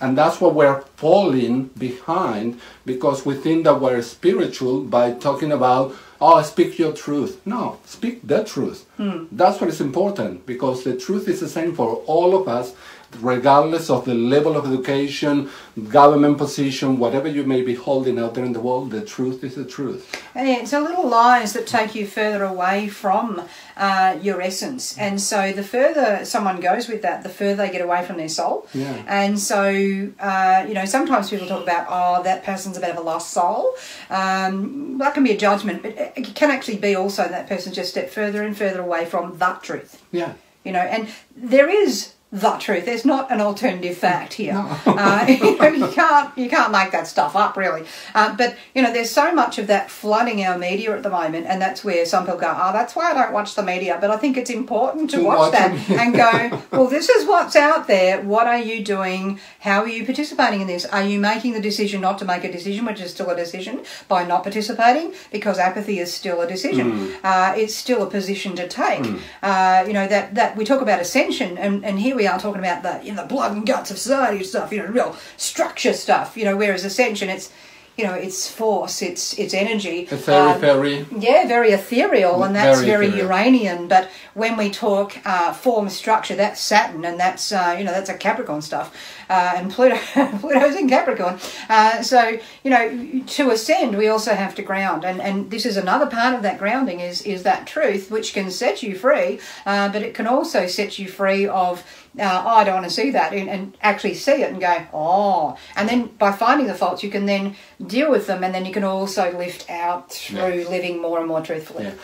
[0.00, 5.94] And that's what we're falling behind because we think that we're spiritual by talking about,
[6.22, 7.40] oh, speak your truth.
[7.44, 8.86] No, speak the truth.
[8.96, 9.24] Hmm.
[9.32, 12.74] That's what is important because the truth is the same for all of us,
[13.20, 15.50] regardless of the level of education,
[15.88, 19.54] government position, whatever you may be holding out there in the world, the truth is
[19.54, 20.14] the truth.
[20.34, 23.42] And it's a little lies that take you further away from
[23.76, 24.96] uh, your essence.
[24.98, 28.28] And so the further someone goes with that, the further they get away from their
[28.28, 28.66] soul.
[28.72, 29.02] Yeah.
[29.06, 32.96] And so, uh, you know, sometimes people talk about, oh, that person's a bit of
[32.96, 33.74] a lost soul.
[34.10, 37.90] Um, that can be a judgment, but it can actually be also that person just
[37.90, 40.02] step further and further away from that truth.
[40.12, 40.34] Yeah.
[40.64, 42.86] You know, and there is the truth.
[42.86, 44.54] There's not an alternative fact here.
[44.86, 47.84] Uh, you, know, you can't you can't make that stuff up, really.
[48.14, 51.46] Uh, but you know, there's so much of that flooding our media at the moment,
[51.46, 54.10] and that's where some people go, "Oh, that's why I don't watch the media." But
[54.10, 57.54] I think it's important to, To watch, watch that and go, "Well, this is what's
[57.54, 58.22] out there.
[58.22, 59.38] What are you doing?
[59.60, 60.86] How are you participating in this?
[60.86, 63.84] Are you making the decision not to make a decision, which is still a decision,
[64.08, 65.12] by not participating?
[65.30, 67.14] Because apathy is still a decision.
[67.22, 69.04] Uh, it's still a position to take.
[69.42, 72.60] Uh, you know that that we talk about ascension, and, and here we are talking
[72.60, 74.72] about the you know, the blood and guts of society stuff.
[74.72, 76.36] You know, real structure stuff.
[76.36, 77.50] You know, whereas ascension, it's
[77.98, 80.06] you know, it's force, it's it's energy.
[80.06, 81.06] Very, Um, very.
[81.14, 83.20] yeah, very ethereal, and that's Very very.
[83.20, 83.86] Uranian.
[83.86, 88.08] But when we talk uh, form structure, that's Saturn, and that's uh, you know that's
[88.08, 88.96] a Capricorn stuff,
[89.28, 89.96] uh, and Pluto
[90.40, 91.38] Pluto's in Capricorn.
[91.68, 95.76] Uh, so you know to ascend, we also have to ground, and and this is
[95.76, 99.90] another part of that grounding is is that truth, which can set you free, uh,
[99.90, 101.84] but it can also set you free of.
[102.18, 104.86] Uh, oh, I don't want to see that, and, and actually see it and go,
[104.92, 105.56] oh.
[105.76, 108.72] And then by finding the faults, you can then deal with them, and then you
[108.72, 111.84] can also lift out through living more and more truthfully.
[111.84, 111.94] Yeah.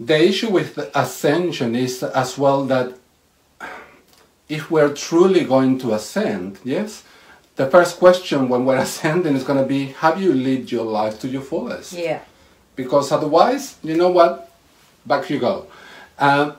[0.00, 2.94] The issue with ascension is as well that
[4.48, 7.04] if we're truly going to ascend, yes,
[7.56, 11.20] the first question when we're ascending is going to be have you lived your life
[11.20, 11.92] to your fullest?
[11.92, 12.20] Yeah.
[12.74, 14.52] Because otherwise, you know what?
[15.06, 15.66] Back you go.
[16.18, 16.56] Um,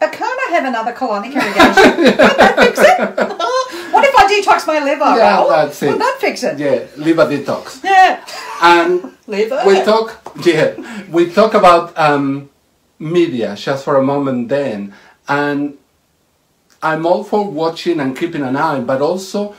[0.00, 2.00] But can't I have another colonic irrigation?
[2.00, 2.98] Wouldn't that fix it?
[3.92, 5.04] what if I detox my liver.
[5.04, 5.48] Yeah, Raul.
[5.50, 5.90] that's it.
[5.90, 6.58] Will that fix it?
[6.58, 7.84] Yeah, liver detox.
[7.84, 8.24] Yeah.
[8.62, 9.62] And Liver.
[9.66, 12.48] we talk, yeah, we talk about um,
[12.98, 14.94] media just for a moment then,
[15.28, 15.76] and
[16.82, 19.54] I'm all for watching and keeping an eye, but also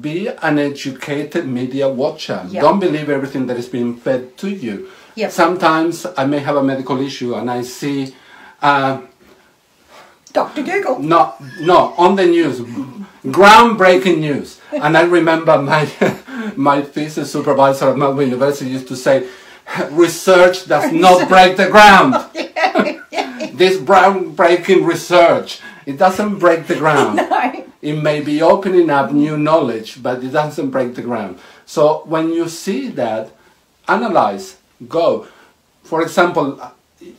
[0.00, 2.46] be an educated media watcher.
[2.48, 2.60] Yeah.
[2.60, 4.88] Don't believe everything that is being fed to you.
[5.16, 5.30] Yep.
[5.30, 8.14] Sometimes I may have a medical issue and I see.
[8.62, 9.02] Uh,
[10.34, 10.62] Dr.
[10.62, 10.98] Google.
[10.98, 12.60] no, no, on the news,
[13.24, 14.60] groundbreaking news.
[14.72, 15.88] And I remember my
[16.56, 19.28] my thesis supervisor at Melbourne University used to say,
[19.90, 22.14] "Research does not break the ground."
[23.54, 27.20] this groundbreaking research, it doesn't break the ground.
[27.30, 27.64] No.
[27.92, 31.38] It may be opening up new knowledge, but it doesn't break the ground.
[31.66, 33.30] So when you see that,
[33.86, 34.56] analyze,
[34.88, 35.28] go.
[35.82, 36.58] For example,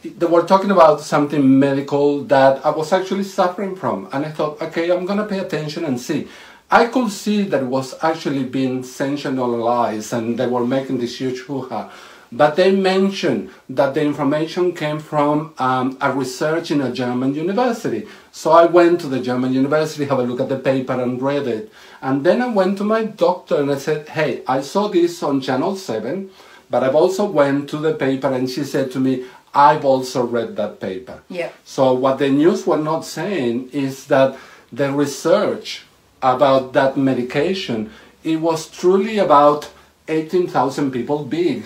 [0.04, 4.62] they were talking about something medical that I was actually suffering from, and I thought,
[4.62, 6.28] okay, I'm gonna pay attention and see.
[6.72, 11.40] I could see that it was actually being sensationalized, and they were making this huge
[11.40, 11.92] hoo-ha.
[12.32, 18.08] But they mentioned that the information came from um, a research in a German university.
[18.32, 21.48] So I went to the German university, have a look at the paper, and read
[21.48, 21.72] it.
[22.02, 25.40] And then I went to my doctor and I said, "Hey, I saw this on
[25.40, 26.30] Channel Seven,
[26.70, 30.56] but I've also went to the paper." And she said to me, "I've also read
[30.58, 31.50] that paper." Yeah.
[31.64, 34.36] So what the news were not saying is that
[34.72, 35.84] the research
[36.22, 37.90] about that medication
[38.24, 39.70] it was truly about
[40.08, 41.64] 18,000 people big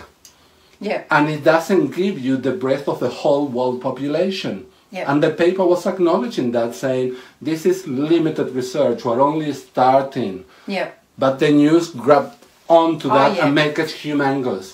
[0.82, 1.02] Yeah.
[1.10, 4.66] and it doesn't give you the breadth of the whole world population.
[4.92, 5.10] Yeah.
[5.12, 10.46] And the paper was acknowledging that, saying this is limited research, we're only starting.
[10.68, 10.88] Yeah.
[11.18, 12.36] But the news grabbed
[12.68, 13.46] onto Oh, that yeah.
[13.46, 14.74] and make it humongous.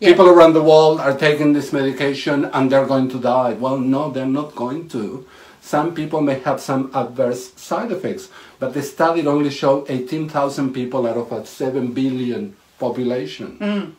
[0.00, 0.08] Yeah.
[0.08, 3.52] People around the world are taking this medication and they're going to die.
[3.52, 5.26] Well, no, they're not going to.
[5.60, 11.06] Some people may have some adverse side effects, but the study only showed 18,000 people
[11.06, 13.58] out of a 7 billion population.
[13.58, 13.92] Mm.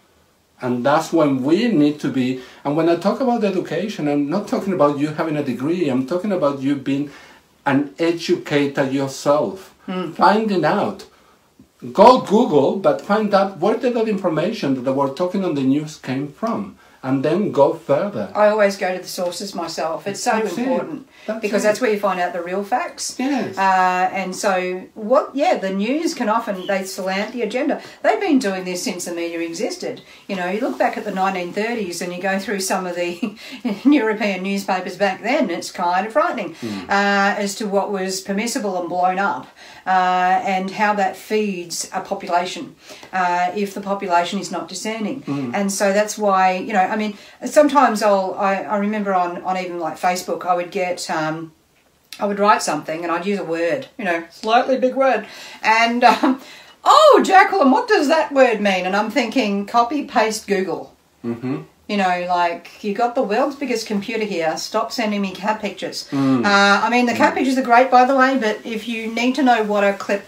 [0.64, 2.42] And that's when we need to be.
[2.64, 6.08] And when I talk about education, I'm not talking about you having a degree, I'm
[6.08, 7.12] talking about you being
[7.66, 9.76] an educator yourself,
[10.16, 11.06] finding out.
[11.82, 15.64] Go Google, but find out where did that information that they were talking on the
[15.64, 18.32] news came from, and then go further.
[18.36, 20.06] I always go to the sources myself.
[20.08, 20.60] It's so That's it.
[20.60, 21.68] important That's because it.
[21.68, 23.16] that's where you find out the real facts.
[23.18, 23.58] Yes.
[23.58, 25.36] Uh, and so, what?
[25.36, 27.82] Yeah, the news can often they slant the agenda.
[28.04, 30.02] They've been doing this since the media existed.
[30.28, 33.38] You know, you look back at the 1930s and you go through some of the
[33.86, 35.50] European newspapers back then.
[35.50, 36.82] It's kind of frightening Hmm.
[36.90, 39.48] uh, as to what was permissible and blown up,
[39.88, 39.90] uh,
[40.46, 42.76] and how that feeds a population
[43.14, 45.22] uh, if the population is not discerning.
[45.24, 45.52] Hmm.
[45.56, 46.91] And so that's why you know.
[46.92, 51.10] I mean, sometimes I'll I, I remember on on even like Facebook I would get.
[51.10, 51.54] Um,
[52.20, 55.26] I would write something and I'd use a word, you know, slightly big word,
[55.64, 56.42] and um,
[56.84, 58.86] oh, Jacquelene, what does that word mean?
[58.86, 60.94] And I'm thinking, copy paste Google.
[61.22, 64.56] hmm You know, like you got the world's biggest computer here.
[64.58, 66.08] Stop sending me cat pictures.
[66.12, 66.46] Mm.
[66.46, 69.36] Uh, I mean, the cat pictures are great, by the way, but if you need
[69.36, 70.28] to know what a clip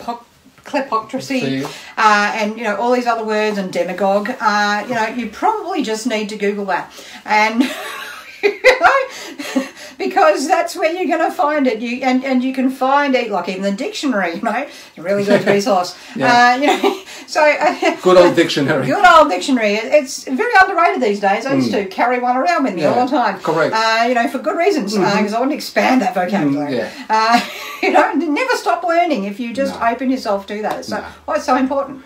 [0.63, 1.63] kleptocracy
[1.97, 5.83] uh, and you know all these other words and demagogue uh, you know you probably
[5.83, 6.91] just need to google that.
[7.25, 7.63] And
[8.43, 12.69] you know, because that's where you're going to find it you and, and you can
[12.69, 16.53] find it like even the dictionary you know a really good resource Yeah.
[16.55, 18.85] uh, you know so uh, Good old dictionary.
[18.85, 19.73] Good old dictionary.
[19.75, 21.45] It's very underrated these days.
[21.45, 22.85] I used to carry one around with me Mm.
[22.85, 23.39] Yeah, all the time.
[23.39, 23.73] correct.
[23.73, 26.73] Uh, you know, for good reasons, because I want to expand that vocabulary.
[26.73, 27.05] Mm, yeah.
[27.09, 27.39] uh,
[27.81, 29.87] you know, never stop learning if you just No.
[29.87, 30.79] open yourself to that.
[30.79, 31.05] It's so, No.
[31.25, 32.03] why it's so important.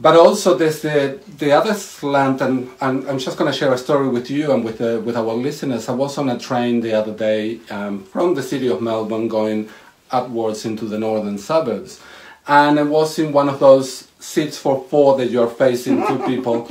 [0.00, 3.76] But also, there's the the other slant, and, and I'm just going to share a
[3.76, 5.90] story with you and with the, with our listeners.
[5.90, 9.68] I was on a train the other day um, from the city of Melbourne, going
[10.10, 12.00] upwards into the northern suburbs,
[12.48, 16.66] and I was in one of those seats for four that you're facing two people,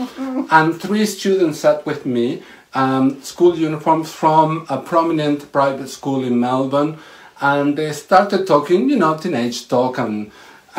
[0.49, 2.41] and three students sat with me,
[2.73, 6.97] um, school uniforms from a prominent private school in Melbourne,
[7.41, 10.31] and they started talking, you know, teenage talk and.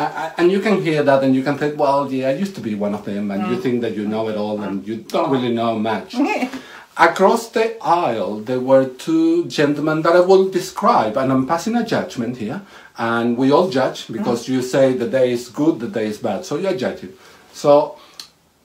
[0.03, 2.61] I- and you can hear that and you can think, well, yeah, I used to
[2.61, 3.61] be one of them, and you mm.
[3.63, 5.31] think that you know it all and you don't mm.
[5.31, 6.15] really know much.
[6.97, 11.85] Across the aisle, there were two gentlemen that I will describe, and I'm passing a
[11.85, 12.61] judgment here,
[12.97, 14.49] and we all judge because mm.
[14.49, 17.13] you say the day is good, the day is bad, so you're judging.
[17.53, 17.97] So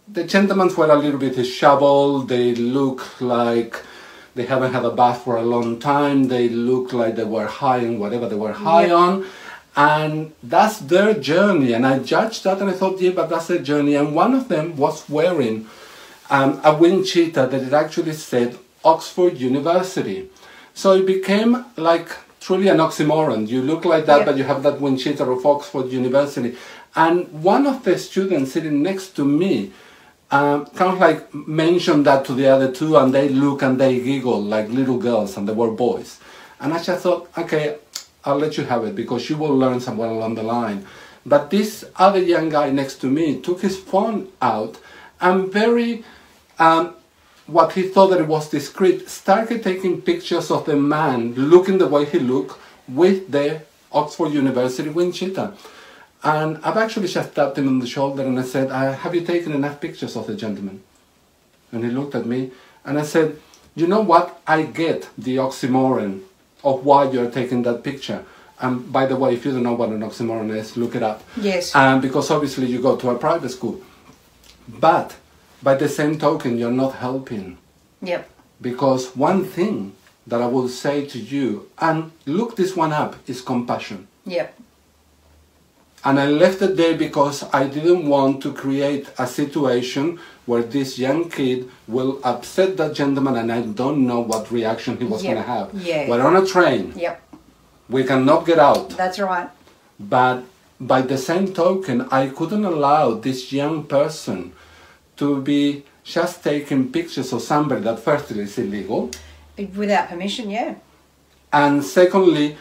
[0.09, 3.83] the gentlemen were a little bit disheveled, they look like
[4.37, 7.87] they haven't had a bath for a long time, they look like they were high
[7.87, 8.95] on whatever they were high Yeah.
[8.95, 9.27] on.
[9.77, 13.59] And that's their journey, and I judged that, and I thought, yeah, but that's their
[13.59, 13.95] journey.
[13.95, 15.69] And one of them was wearing
[16.31, 20.31] um, a wind cheater that it actually said Oxford University.
[20.73, 22.09] So it became like
[22.41, 23.49] truly an oxymoron.
[23.49, 24.25] You look like that, Yeah.
[24.25, 26.57] but you have that wind cheater of Oxford University.
[26.95, 29.73] And one of the students sitting next to me
[30.31, 34.01] um, kind of like mentioned that to the other two, and they look and they
[34.01, 36.19] giggle like little girls, and they were boys.
[36.61, 37.77] And I just thought, okay,
[38.27, 40.85] I'll let you have it because you will learn somewhere along the line.
[41.25, 44.79] But this other young guy next to me took his phone out
[45.21, 46.05] and very
[46.59, 46.95] um,
[47.47, 51.87] what he thought that it was discreet, started taking pictures of the man looking the
[51.87, 52.59] way he looked
[52.89, 53.63] with the
[53.93, 55.17] Oxford University wind.
[56.25, 59.21] And I've actually just tapped him on the shoulder and I said, uh, Have you
[59.21, 60.83] taken enough pictures of the gentleman?
[61.71, 62.51] And he looked at me
[62.85, 63.39] and I said,
[63.77, 64.41] You know what?
[64.47, 66.23] I get the oxymoron
[66.67, 68.25] of why you're taking that picture.
[68.59, 71.23] And by the way, if you don't know what an oxymoron is, look it up.
[71.41, 71.75] Yes.
[71.75, 73.81] Um, because obviously you go to a private school.
[74.69, 75.17] But
[75.63, 77.59] by the same token, you're not helping.
[78.03, 78.29] Yep.
[78.61, 79.95] Because one thing
[80.27, 84.09] that I will say to you, and look this one up, is compassion.
[84.25, 84.59] Yep.
[86.05, 90.99] And I left it there because I didn't want to create a situation where this
[90.99, 95.33] young kid will upset that gentleman and I don't know what reaction he was Yep.
[95.35, 95.75] going to have.
[95.75, 96.09] Yeah.
[96.09, 96.93] We're on a train.
[96.97, 97.21] Yep.
[97.89, 98.91] We cannot get out.
[98.91, 99.49] That's right.
[99.99, 100.45] But
[100.81, 104.53] by the same token, I couldn't allow this young person
[105.17, 109.11] to be just taking pictures of somebody that firstly is illegal,
[109.59, 110.75] uh, Without permission, yeah.
[111.53, 112.57] and secondly,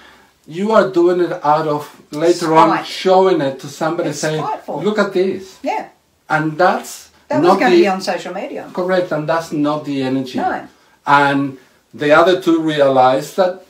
[0.47, 4.81] you are doing it out of later on showing it to somebody It's saying, spiteful.
[4.81, 5.89] "Look at this," Yeah.
[6.29, 8.69] and that's That was going to be on social media.
[8.73, 10.37] correct, and that's not the energy.
[10.37, 10.67] No.
[11.07, 11.57] And
[11.93, 13.65] the other two realized that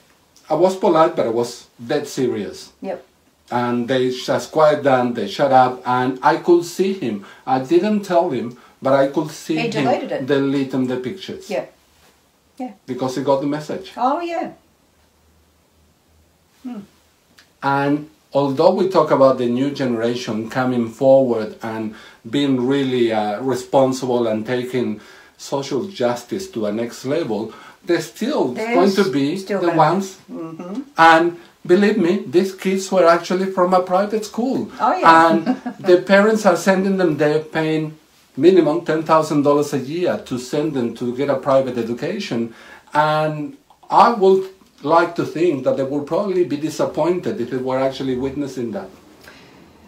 [0.49, 2.71] I was polite, but I was dead serious.
[2.81, 3.05] Yep.
[3.51, 7.25] and they just quiet down, they shut up, and I could see him.
[7.45, 10.25] I didn't tell him, but I could see He him deleted it.
[10.25, 11.49] deleting the pictures.
[11.49, 11.65] Yep.
[12.57, 12.71] Yeah.
[12.87, 13.91] Because he got the message.
[13.97, 14.51] Oh, yeah.
[16.63, 16.79] Hmm.
[17.61, 21.95] And although we talk about the new generation coming forward and
[22.29, 24.99] being really uh, responsible and taking
[25.37, 27.53] social justice to a next level,
[27.85, 30.19] they're still There's going to be the gonna- ones.
[30.97, 34.69] And believe me, these kids were actually from a private school.
[34.81, 35.29] Oh, yeah.
[35.29, 35.45] And
[35.79, 37.97] the parents are sending them, they're paying
[38.35, 42.53] minimum $10,000 a year to send them to get a private education.
[42.93, 43.55] And
[43.89, 44.49] I would
[44.83, 48.89] like to think that they would probably be disappointed if they were actually witnessing that.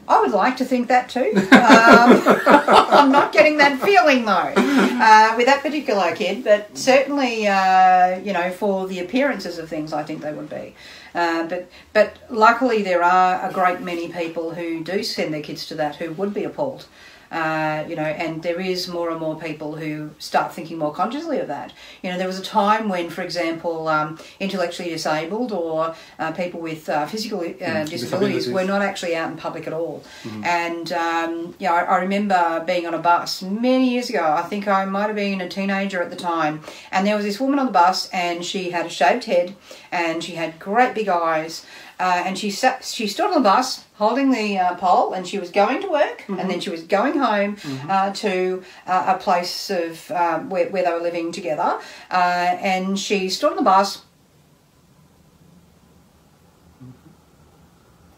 [0.09, 1.33] I would like to think that too.
[1.35, 8.19] Um, I'm not getting that feeling though uh, with that particular kid, but certainly, uh,
[8.19, 10.75] you know, for the appearances of things, I think they would be.
[11.13, 15.65] Uh, but but luckily, there are a great many people who do send their kids
[15.67, 16.85] to that who would be appalled.
[17.31, 21.39] Uh, you know, and there is more and more people who start thinking more consciously
[21.39, 21.73] of that.
[22.01, 26.59] You know, there was a time when, for example, um, intellectually disabled or uh, people
[26.61, 28.49] with uh, physical uh, disabilities disabilities.
[28.49, 30.03] were not actually out in public at all.
[30.43, 34.23] And um, yeah, I, I remember being on a bus many years ago.
[34.23, 36.61] I think I might have been a teenager at the time,
[36.91, 39.55] and there was this woman on the bus, and she had a shaved head,
[39.91, 41.65] and she had great big eyes,
[41.99, 45.39] uh, and she sat, she stood on the bus holding the uh, pole, and she
[45.39, 47.57] was going to work, and then she was going home
[47.89, 51.79] uh, to uh, a place of um, where, where they were living together,
[52.11, 54.03] uh, and she stood on the bus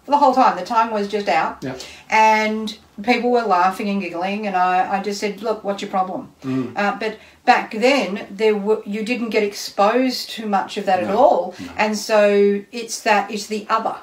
[0.03, 0.57] for the whole time.
[0.57, 1.63] The time was just out.
[1.63, 1.77] Yeah.
[2.09, 6.31] And people were laughing and giggling, and I, I just said, "Look, what's your problem?"
[6.75, 11.07] Uh, but back then, there were, you didn't get exposed to much of that at
[11.09, 13.97] No, all, and so it's that it's the other,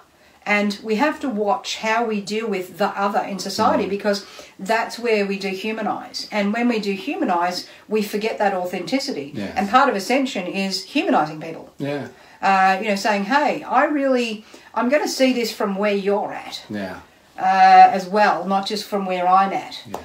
[0.44, 4.24] and we have to watch how we deal with the other in society because
[4.58, 9.52] that's where we dehumanize, and when we dehumanize, we forget that authenticity, Yes.
[9.56, 11.72] and part of ascension is humanizing people.
[11.78, 12.08] Yeah,
[12.42, 14.44] uh, you know, saying, "Hey, I really,
[14.74, 16.62] I'm going to see this from where you're at.
[16.68, 17.00] Yeah,
[17.38, 19.98] uh, as well, not just from where I'm at," uh,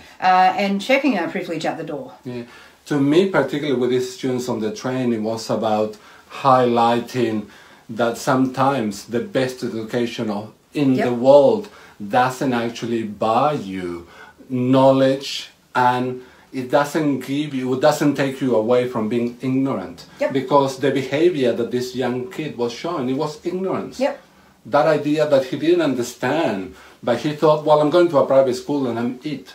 [0.57, 2.13] and checking our privilege at the door.
[2.23, 2.43] yeah.
[2.87, 5.97] To me, particularly with these students on the train, it was about
[6.43, 7.45] highlighting
[7.89, 10.29] that sometimes the best education
[10.73, 11.05] in Yep.
[11.07, 11.69] the world
[12.19, 14.07] doesn't actually buy you
[14.49, 16.21] knowledge and
[16.51, 20.05] it doesn't give you, it doesn't take you away from being ignorant.
[20.19, 20.33] Yep.
[20.33, 23.99] Because the behavior that this young kid was showing, it was ignorance.
[23.99, 24.21] Yep.
[24.65, 28.55] That idea that he didn't understand, but he thought, well, I'm going to a private
[28.55, 29.53] school and I'm it.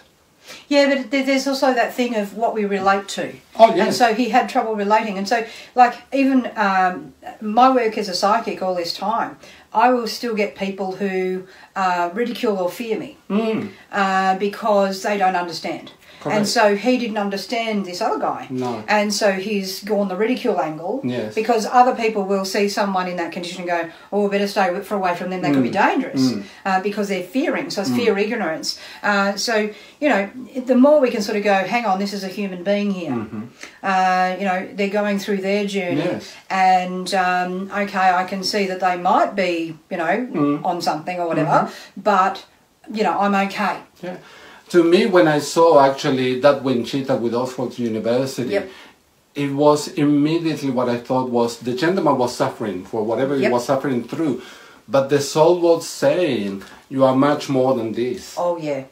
[0.68, 3.34] Yeah, but there's also that thing of what we relate to.
[3.58, 3.86] Oh, yeah.
[3.86, 5.18] And so he had trouble relating.
[5.18, 5.44] And so,
[5.74, 9.38] like, even um, my work as a psychic all this time,
[9.74, 13.70] I will still get people who uh, ridicule or fear me Mm.
[13.90, 15.92] uh, because they don't understand.
[16.20, 16.36] Correct.
[16.38, 18.46] And so he didn't understand this other guy.
[18.50, 18.82] No.
[18.88, 21.00] And so he's gone the ridicule angle.
[21.04, 21.34] Yes.
[21.34, 24.98] Because other people will see someone in that condition and go, oh, better stay far
[24.98, 25.90] away from them, they could be Mm.
[25.90, 26.32] dangerous.
[26.64, 27.70] Uh, because they're fearing.
[27.70, 28.78] So it's fear ignorance.
[29.02, 30.30] Uh, so, you know,
[30.64, 33.26] the more we can sort of go, hang on, this is a human being here.
[33.82, 36.00] Uh, you know, they're going through their journey.
[36.02, 36.12] Mm-hmm.
[36.14, 36.34] Yes.
[36.50, 40.64] And, um, okay, I can see that they might be, you know, Mm.
[40.64, 42.00] on something or whatever, Mm-hmm.
[42.00, 42.44] but,
[42.92, 43.78] you know, I'm okay.
[44.02, 44.16] Yeah.
[44.70, 48.68] To me, when I saw actually that wind cheater with Oxford University, Yep.
[49.34, 53.64] it was immediately what I thought was the gentleman was suffering for whatever he was
[53.64, 54.42] suffering through,
[54.88, 58.84] but the soul was saying, "You are much more than this." Oh, yeah.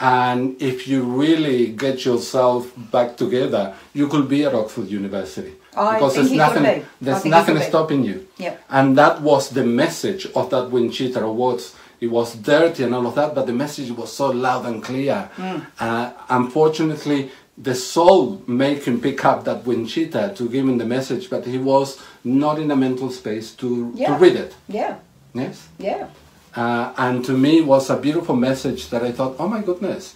[0.00, 5.52] And if you really get yourself back together, you could be at Oxford University.
[5.72, 6.84] Because there's nothing.
[7.00, 8.26] There's nothing stopping you.
[8.38, 8.60] Yep.
[8.70, 11.74] And that was the message of that wind cheater Awards.
[12.00, 15.28] It was dirty and all of that, but the message was so loud and clear.
[15.36, 15.66] Mm.
[15.80, 20.84] Uh, unfortunately, the soul made him pick up that wind cheater to give him the
[20.84, 24.54] message, but he was not in a mental space to, to read it.
[24.68, 24.98] Yeah.
[25.34, 25.68] Yes.
[25.78, 26.06] Yeah.
[26.54, 30.14] Uh, and to me, it was a beautiful message that I thought, oh my goodness.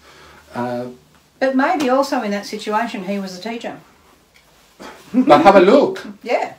[0.55, 0.87] Uh,
[1.41, 3.77] But maybe also in that situation, he was the teacher.
[5.13, 6.07] but have a look.
[6.23, 6.55] Yeah.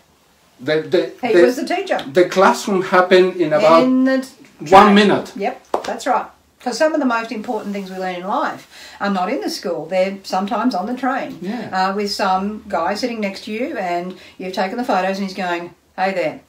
[0.59, 1.97] The, the, He the, was the teacher.
[2.13, 4.25] the classroom happened in about in the
[4.71, 5.33] one minute.
[5.35, 6.27] Yep, that's right.
[6.57, 9.49] Because some of the most important things we learn in life are not in the
[9.49, 9.85] school.
[9.85, 11.37] They're sometimes on the train.
[11.41, 11.89] Yeah.
[11.89, 15.35] Uh, with some guy sitting next to you, and you've taken the photos, and he's
[15.35, 16.39] going, "Hey there."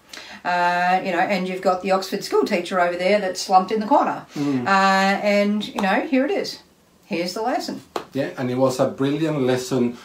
[0.45, 3.81] Uh, you know, and you've got the Oxford school teacher over there that's slumped in
[3.81, 4.27] the corner.
[4.35, 4.67] Mm.
[4.67, 6.59] Uh, and, you know, here it is.
[7.07, 7.81] Here's the lesson.
[8.13, 9.97] Yeah, and it was a brilliant lesson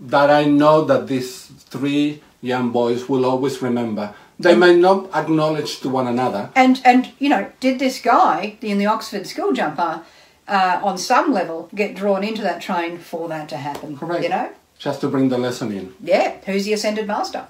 [0.00, 4.14] that I know that these three young boys will always remember.
[4.40, 6.50] They may not acknowledge to one another.
[6.54, 10.02] And and you know, did this guy in the Oxford school jumper,
[10.46, 13.96] uh, on some level, get drawn into that train for that to happen?
[13.98, 14.22] Correct.
[14.22, 15.92] You know, Just to bring the lesson in.
[16.00, 16.36] yeah.
[16.46, 17.46] Who's the ascended master?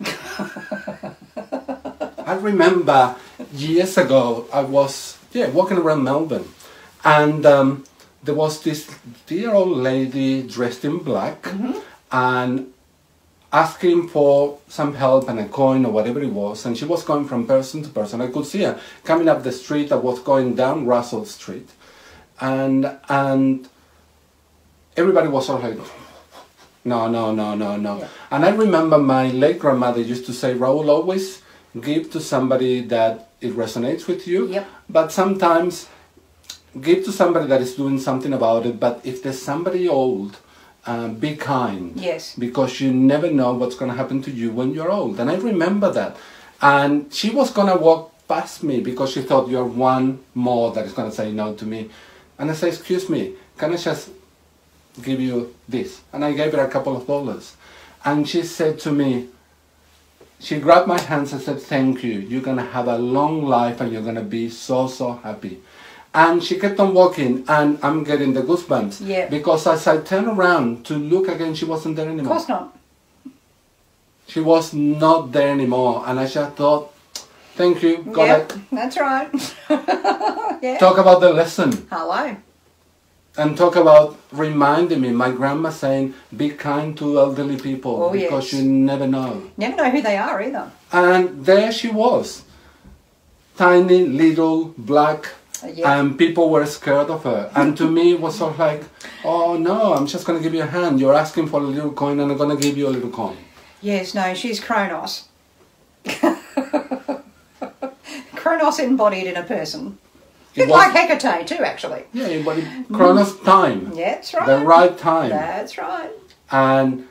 [2.26, 3.16] I remember
[3.52, 6.48] years ago, I was yeah walking around Melbourne,
[7.04, 7.84] and um,
[8.22, 8.88] there was this
[9.26, 11.48] dear old lady dressed in black,
[12.12, 12.72] and
[13.52, 17.26] asking for some help and a coin or whatever it was, and she was going
[17.26, 18.20] from person to person.
[18.20, 21.68] I could see her coming up the street that was going down Russell Street,
[22.40, 23.68] and and
[24.96, 25.86] everybody was sort of like.
[26.82, 27.98] No, no, no, no, no.
[27.98, 28.08] Yeah.
[28.30, 31.42] And I remember my late grandmother used to say, Raul, always
[31.78, 34.48] give to somebody that it resonates with you.
[34.48, 34.66] Yep.
[34.88, 35.90] But sometimes
[36.80, 38.80] give to somebody that is doing something about it.
[38.80, 40.38] But if there's somebody old,
[40.86, 41.98] um, be kind.
[41.98, 42.34] Yes.
[42.36, 45.20] Because you never know what's going to happen to you when you're old.
[45.20, 46.16] And I remember that.
[46.62, 50.86] And she was going to walk past me because she thought you're one more that
[50.86, 51.90] is going to say no to me.
[52.38, 54.10] And I said, excuse me, can I just
[55.02, 56.00] give you this?
[56.12, 57.56] And I gave her a couple of dollars.
[58.04, 59.28] And she said to me,
[60.38, 62.18] she grabbed my hands and said, Thank you.
[62.18, 65.60] You're going to have a long life and you're going to be so, so happy.
[66.12, 69.06] And she kept on walking, and I'm getting the goosebumps.
[69.06, 69.28] Yeah.
[69.28, 72.32] Because as I turned around to look again, she wasn't there anymore.
[72.36, 72.76] Of course not.
[74.26, 76.02] She was not there anymore.
[76.06, 76.92] And I just thought,
[77.56, 77.98] Thank you.
[78.10, 79.28] God, Yep, that's right.
[80.62, 80.78] yeah.
[80.78, 81.86] Talk about the lesson.
[81.90, 82.34] Hello.
[83.36, 88.52] And talk about reminding me, my grandma saying, be kind to elderly people Oh, because
[88.52, 88.62] yes.
[88.62, 89.50] you never know.
[89.56, 90.70] Never know who they are either.
[90.92, 92.42] And there she was,
[93.56, 95.28] tiny, little, black,
[95.62, 96.00] Uh, yeah.
[96.00, 97.50] and people were scared of her.
[97.54, 98.82] And to me, it was sort of like,
[99.24, 100.98] oh no, I'm just going to give you a hand.
[101.00, 103.36] You're asking for a little coin, and I'm going to give you a little coin.
[103.82, 105.28] Yes, no, she's Kronos.
[108.36, 109.98] Kronos embodied in a person.
[110.54, 112.04] It was- like Hecate too, actually.
[112.12, 114.46] Yeah, but it, Chronos time, Yeah, that's right.
[114.46, 115.30] the right time.
[115.30, 116.10] That's right.
[116.50, 117.06] And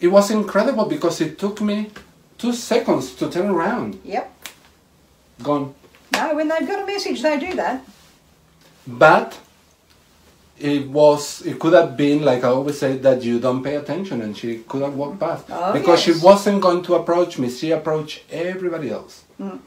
[0.00, 1.90] it was incredible because it took me
[2.38, 4.00] two seconds to turn around.
[4.04, 4.32] Yep.
[5.42, 5.74] Gone.
[6.12, 7.82] No, when they've got a message, they do that.
[8.86, 9.38] But
[10.58, 14.20] it was it could have been like I always say that you don't pay attention
[14.20, 16.18] and she could have walked past Oh, because yes.
[16.18, 19.58] she wasn't going to approach me she approached everybody else Mm.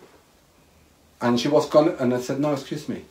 [1.20, 3.06] and she was gonna and I said no excuse me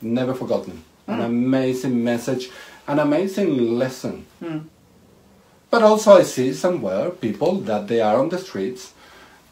[0.00, 1.14] never forgotten Mm.
[1.14, 2.48] an amazing message
[2.86, 4.62] an amazing lesson Mm.
[5.68, 8.92] but also I see somewhere people that they are on the streets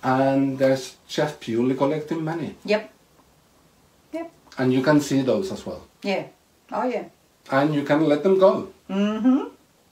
[0.03, 0.78] and they're
[1.09, 2.90] just purely collecting money Yep.
[4.12, 4.30] Yep.
[4.59, 6.24] and you can see those as well Yeah.
[6.72, 7.05] Oh, yeah.
[7.51, 8.68] and you can let them go.
[8.90, 9.44] Mm-hmm.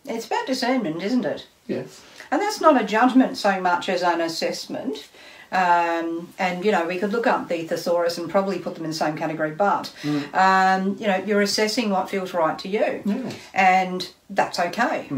[0.04, 1.46] It's about discernment, isn't it?
[1.66, 2.02] Yes.
[2.30, 5.08] And that's not a judgment so much as an assessment.
[5.52, 8.90] Um, and you know, we could look up the thesaurus and probably put them in
[8.90, 9.92] the same category, but
[10.34, 13.34] um, you know, you're assessing what feels right to you, Yes.
[13.54, 15.08] and that's okay.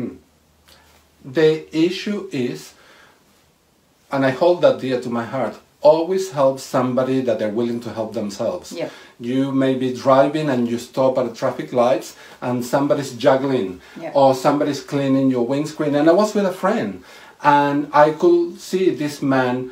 [1.24, 2.74] The issue is,
[4.10, 7.92] and I hold that dear to my heart, always help somebody that they're willing to
[7.92, 8.72] help themselves.
[8.72, 8.90] Yep.
[9.20, 14.12] You may be driving and you stop at traffic lights and somebody's juggling Yep.
[14.16, 15.94] or somebody's cleaning your windscreen.
[15.94, 17.04] And I was with a friend
[17.42, 19.70] and I could see this man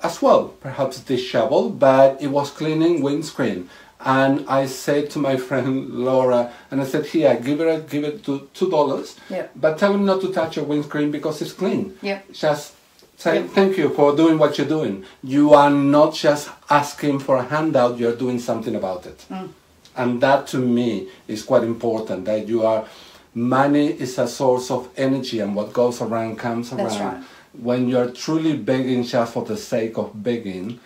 [0.00, 3.68] as well, perhaps disheveled, but it was cleaning windscreen.
[4.00, 8.24] And I said to my friend Laura, and I said, "Here, give it, give it
[8.26, 9.50] to two dollars, Yep.
[9.56, 11.98] but tell him not to touch your windscreen because it's clean.
[12.02, 12.30] Yep.
[12.32, 12.74] Just
[13.18, 15.04] say thank you for doing what you're doing.
[15.22, 19.26] You are not just asking for a handout; you're doing something about it.
[19.28, 19.50] Mm.
[19.96, 22.24] And that, to me, is quite important.
[22.24, 22.86] That you are.
[23.34, 27.22] Money is a source of energy, and what goes around comes around That's right.
[27.52, 30.80] when you're truly begging just for the sake of begging,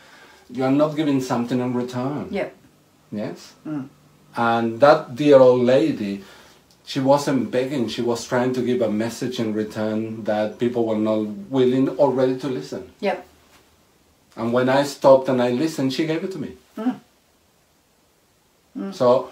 [0.51, 2.29] you're not giving something in return.
[2.31, 2.57] Yep.
[3.13, 3.55] Yes?
[4.37, 6.25] And that dear old lady,
[6.93, 10.99] she wasn't begging, she was trying to give a message in return that people were
[10.99, 12.93] not willing or ready to listen.
[13.01, 13.27] Yep.
[14.37, 16.53] And when I stopped and I listened, she gave it to me.
[16.77, 17.01] Mm.
[18.77, 18.95] Mm.
[18.95, 19.31] So,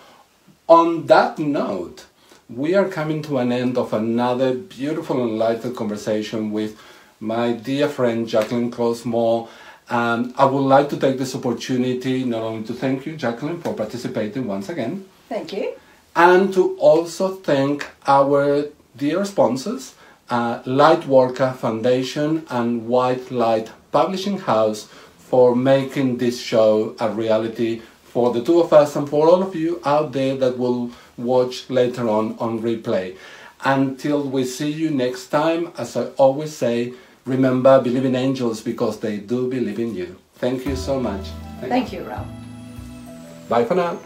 [0.71, 2.07] on that note,
[2.49, 6.81] we are coming to an end of another beautiful and enlightened conversation with
[7.21, 9.51] my dear friend Jacquelene Close Moore.
[9.91, 13.75] And I would like to take this opportunity not only to thank you, Jacquelene, for
[13.75, 15.75] participating once again, Thank you.
[16.15, 19.95] And to also thank our dear sponsors,
[20.29, 24.89] uh, Lightworker Foundation and White Light Publishing House,
[25.19, 29.55] for making this show a reality for the two of us and for all of
[29.55, 33.17] you out there that will watch later on on replay.
[33.65, 36.95] Until we see you next time, as I always say,
[37.25, 40.19] remember, believe in angels because they do believe in you.
[40.37, 41.29] Thank you so much.
[41.61, 42.27] Thank you, Raul.
[43.49, 44.01] Bye for now.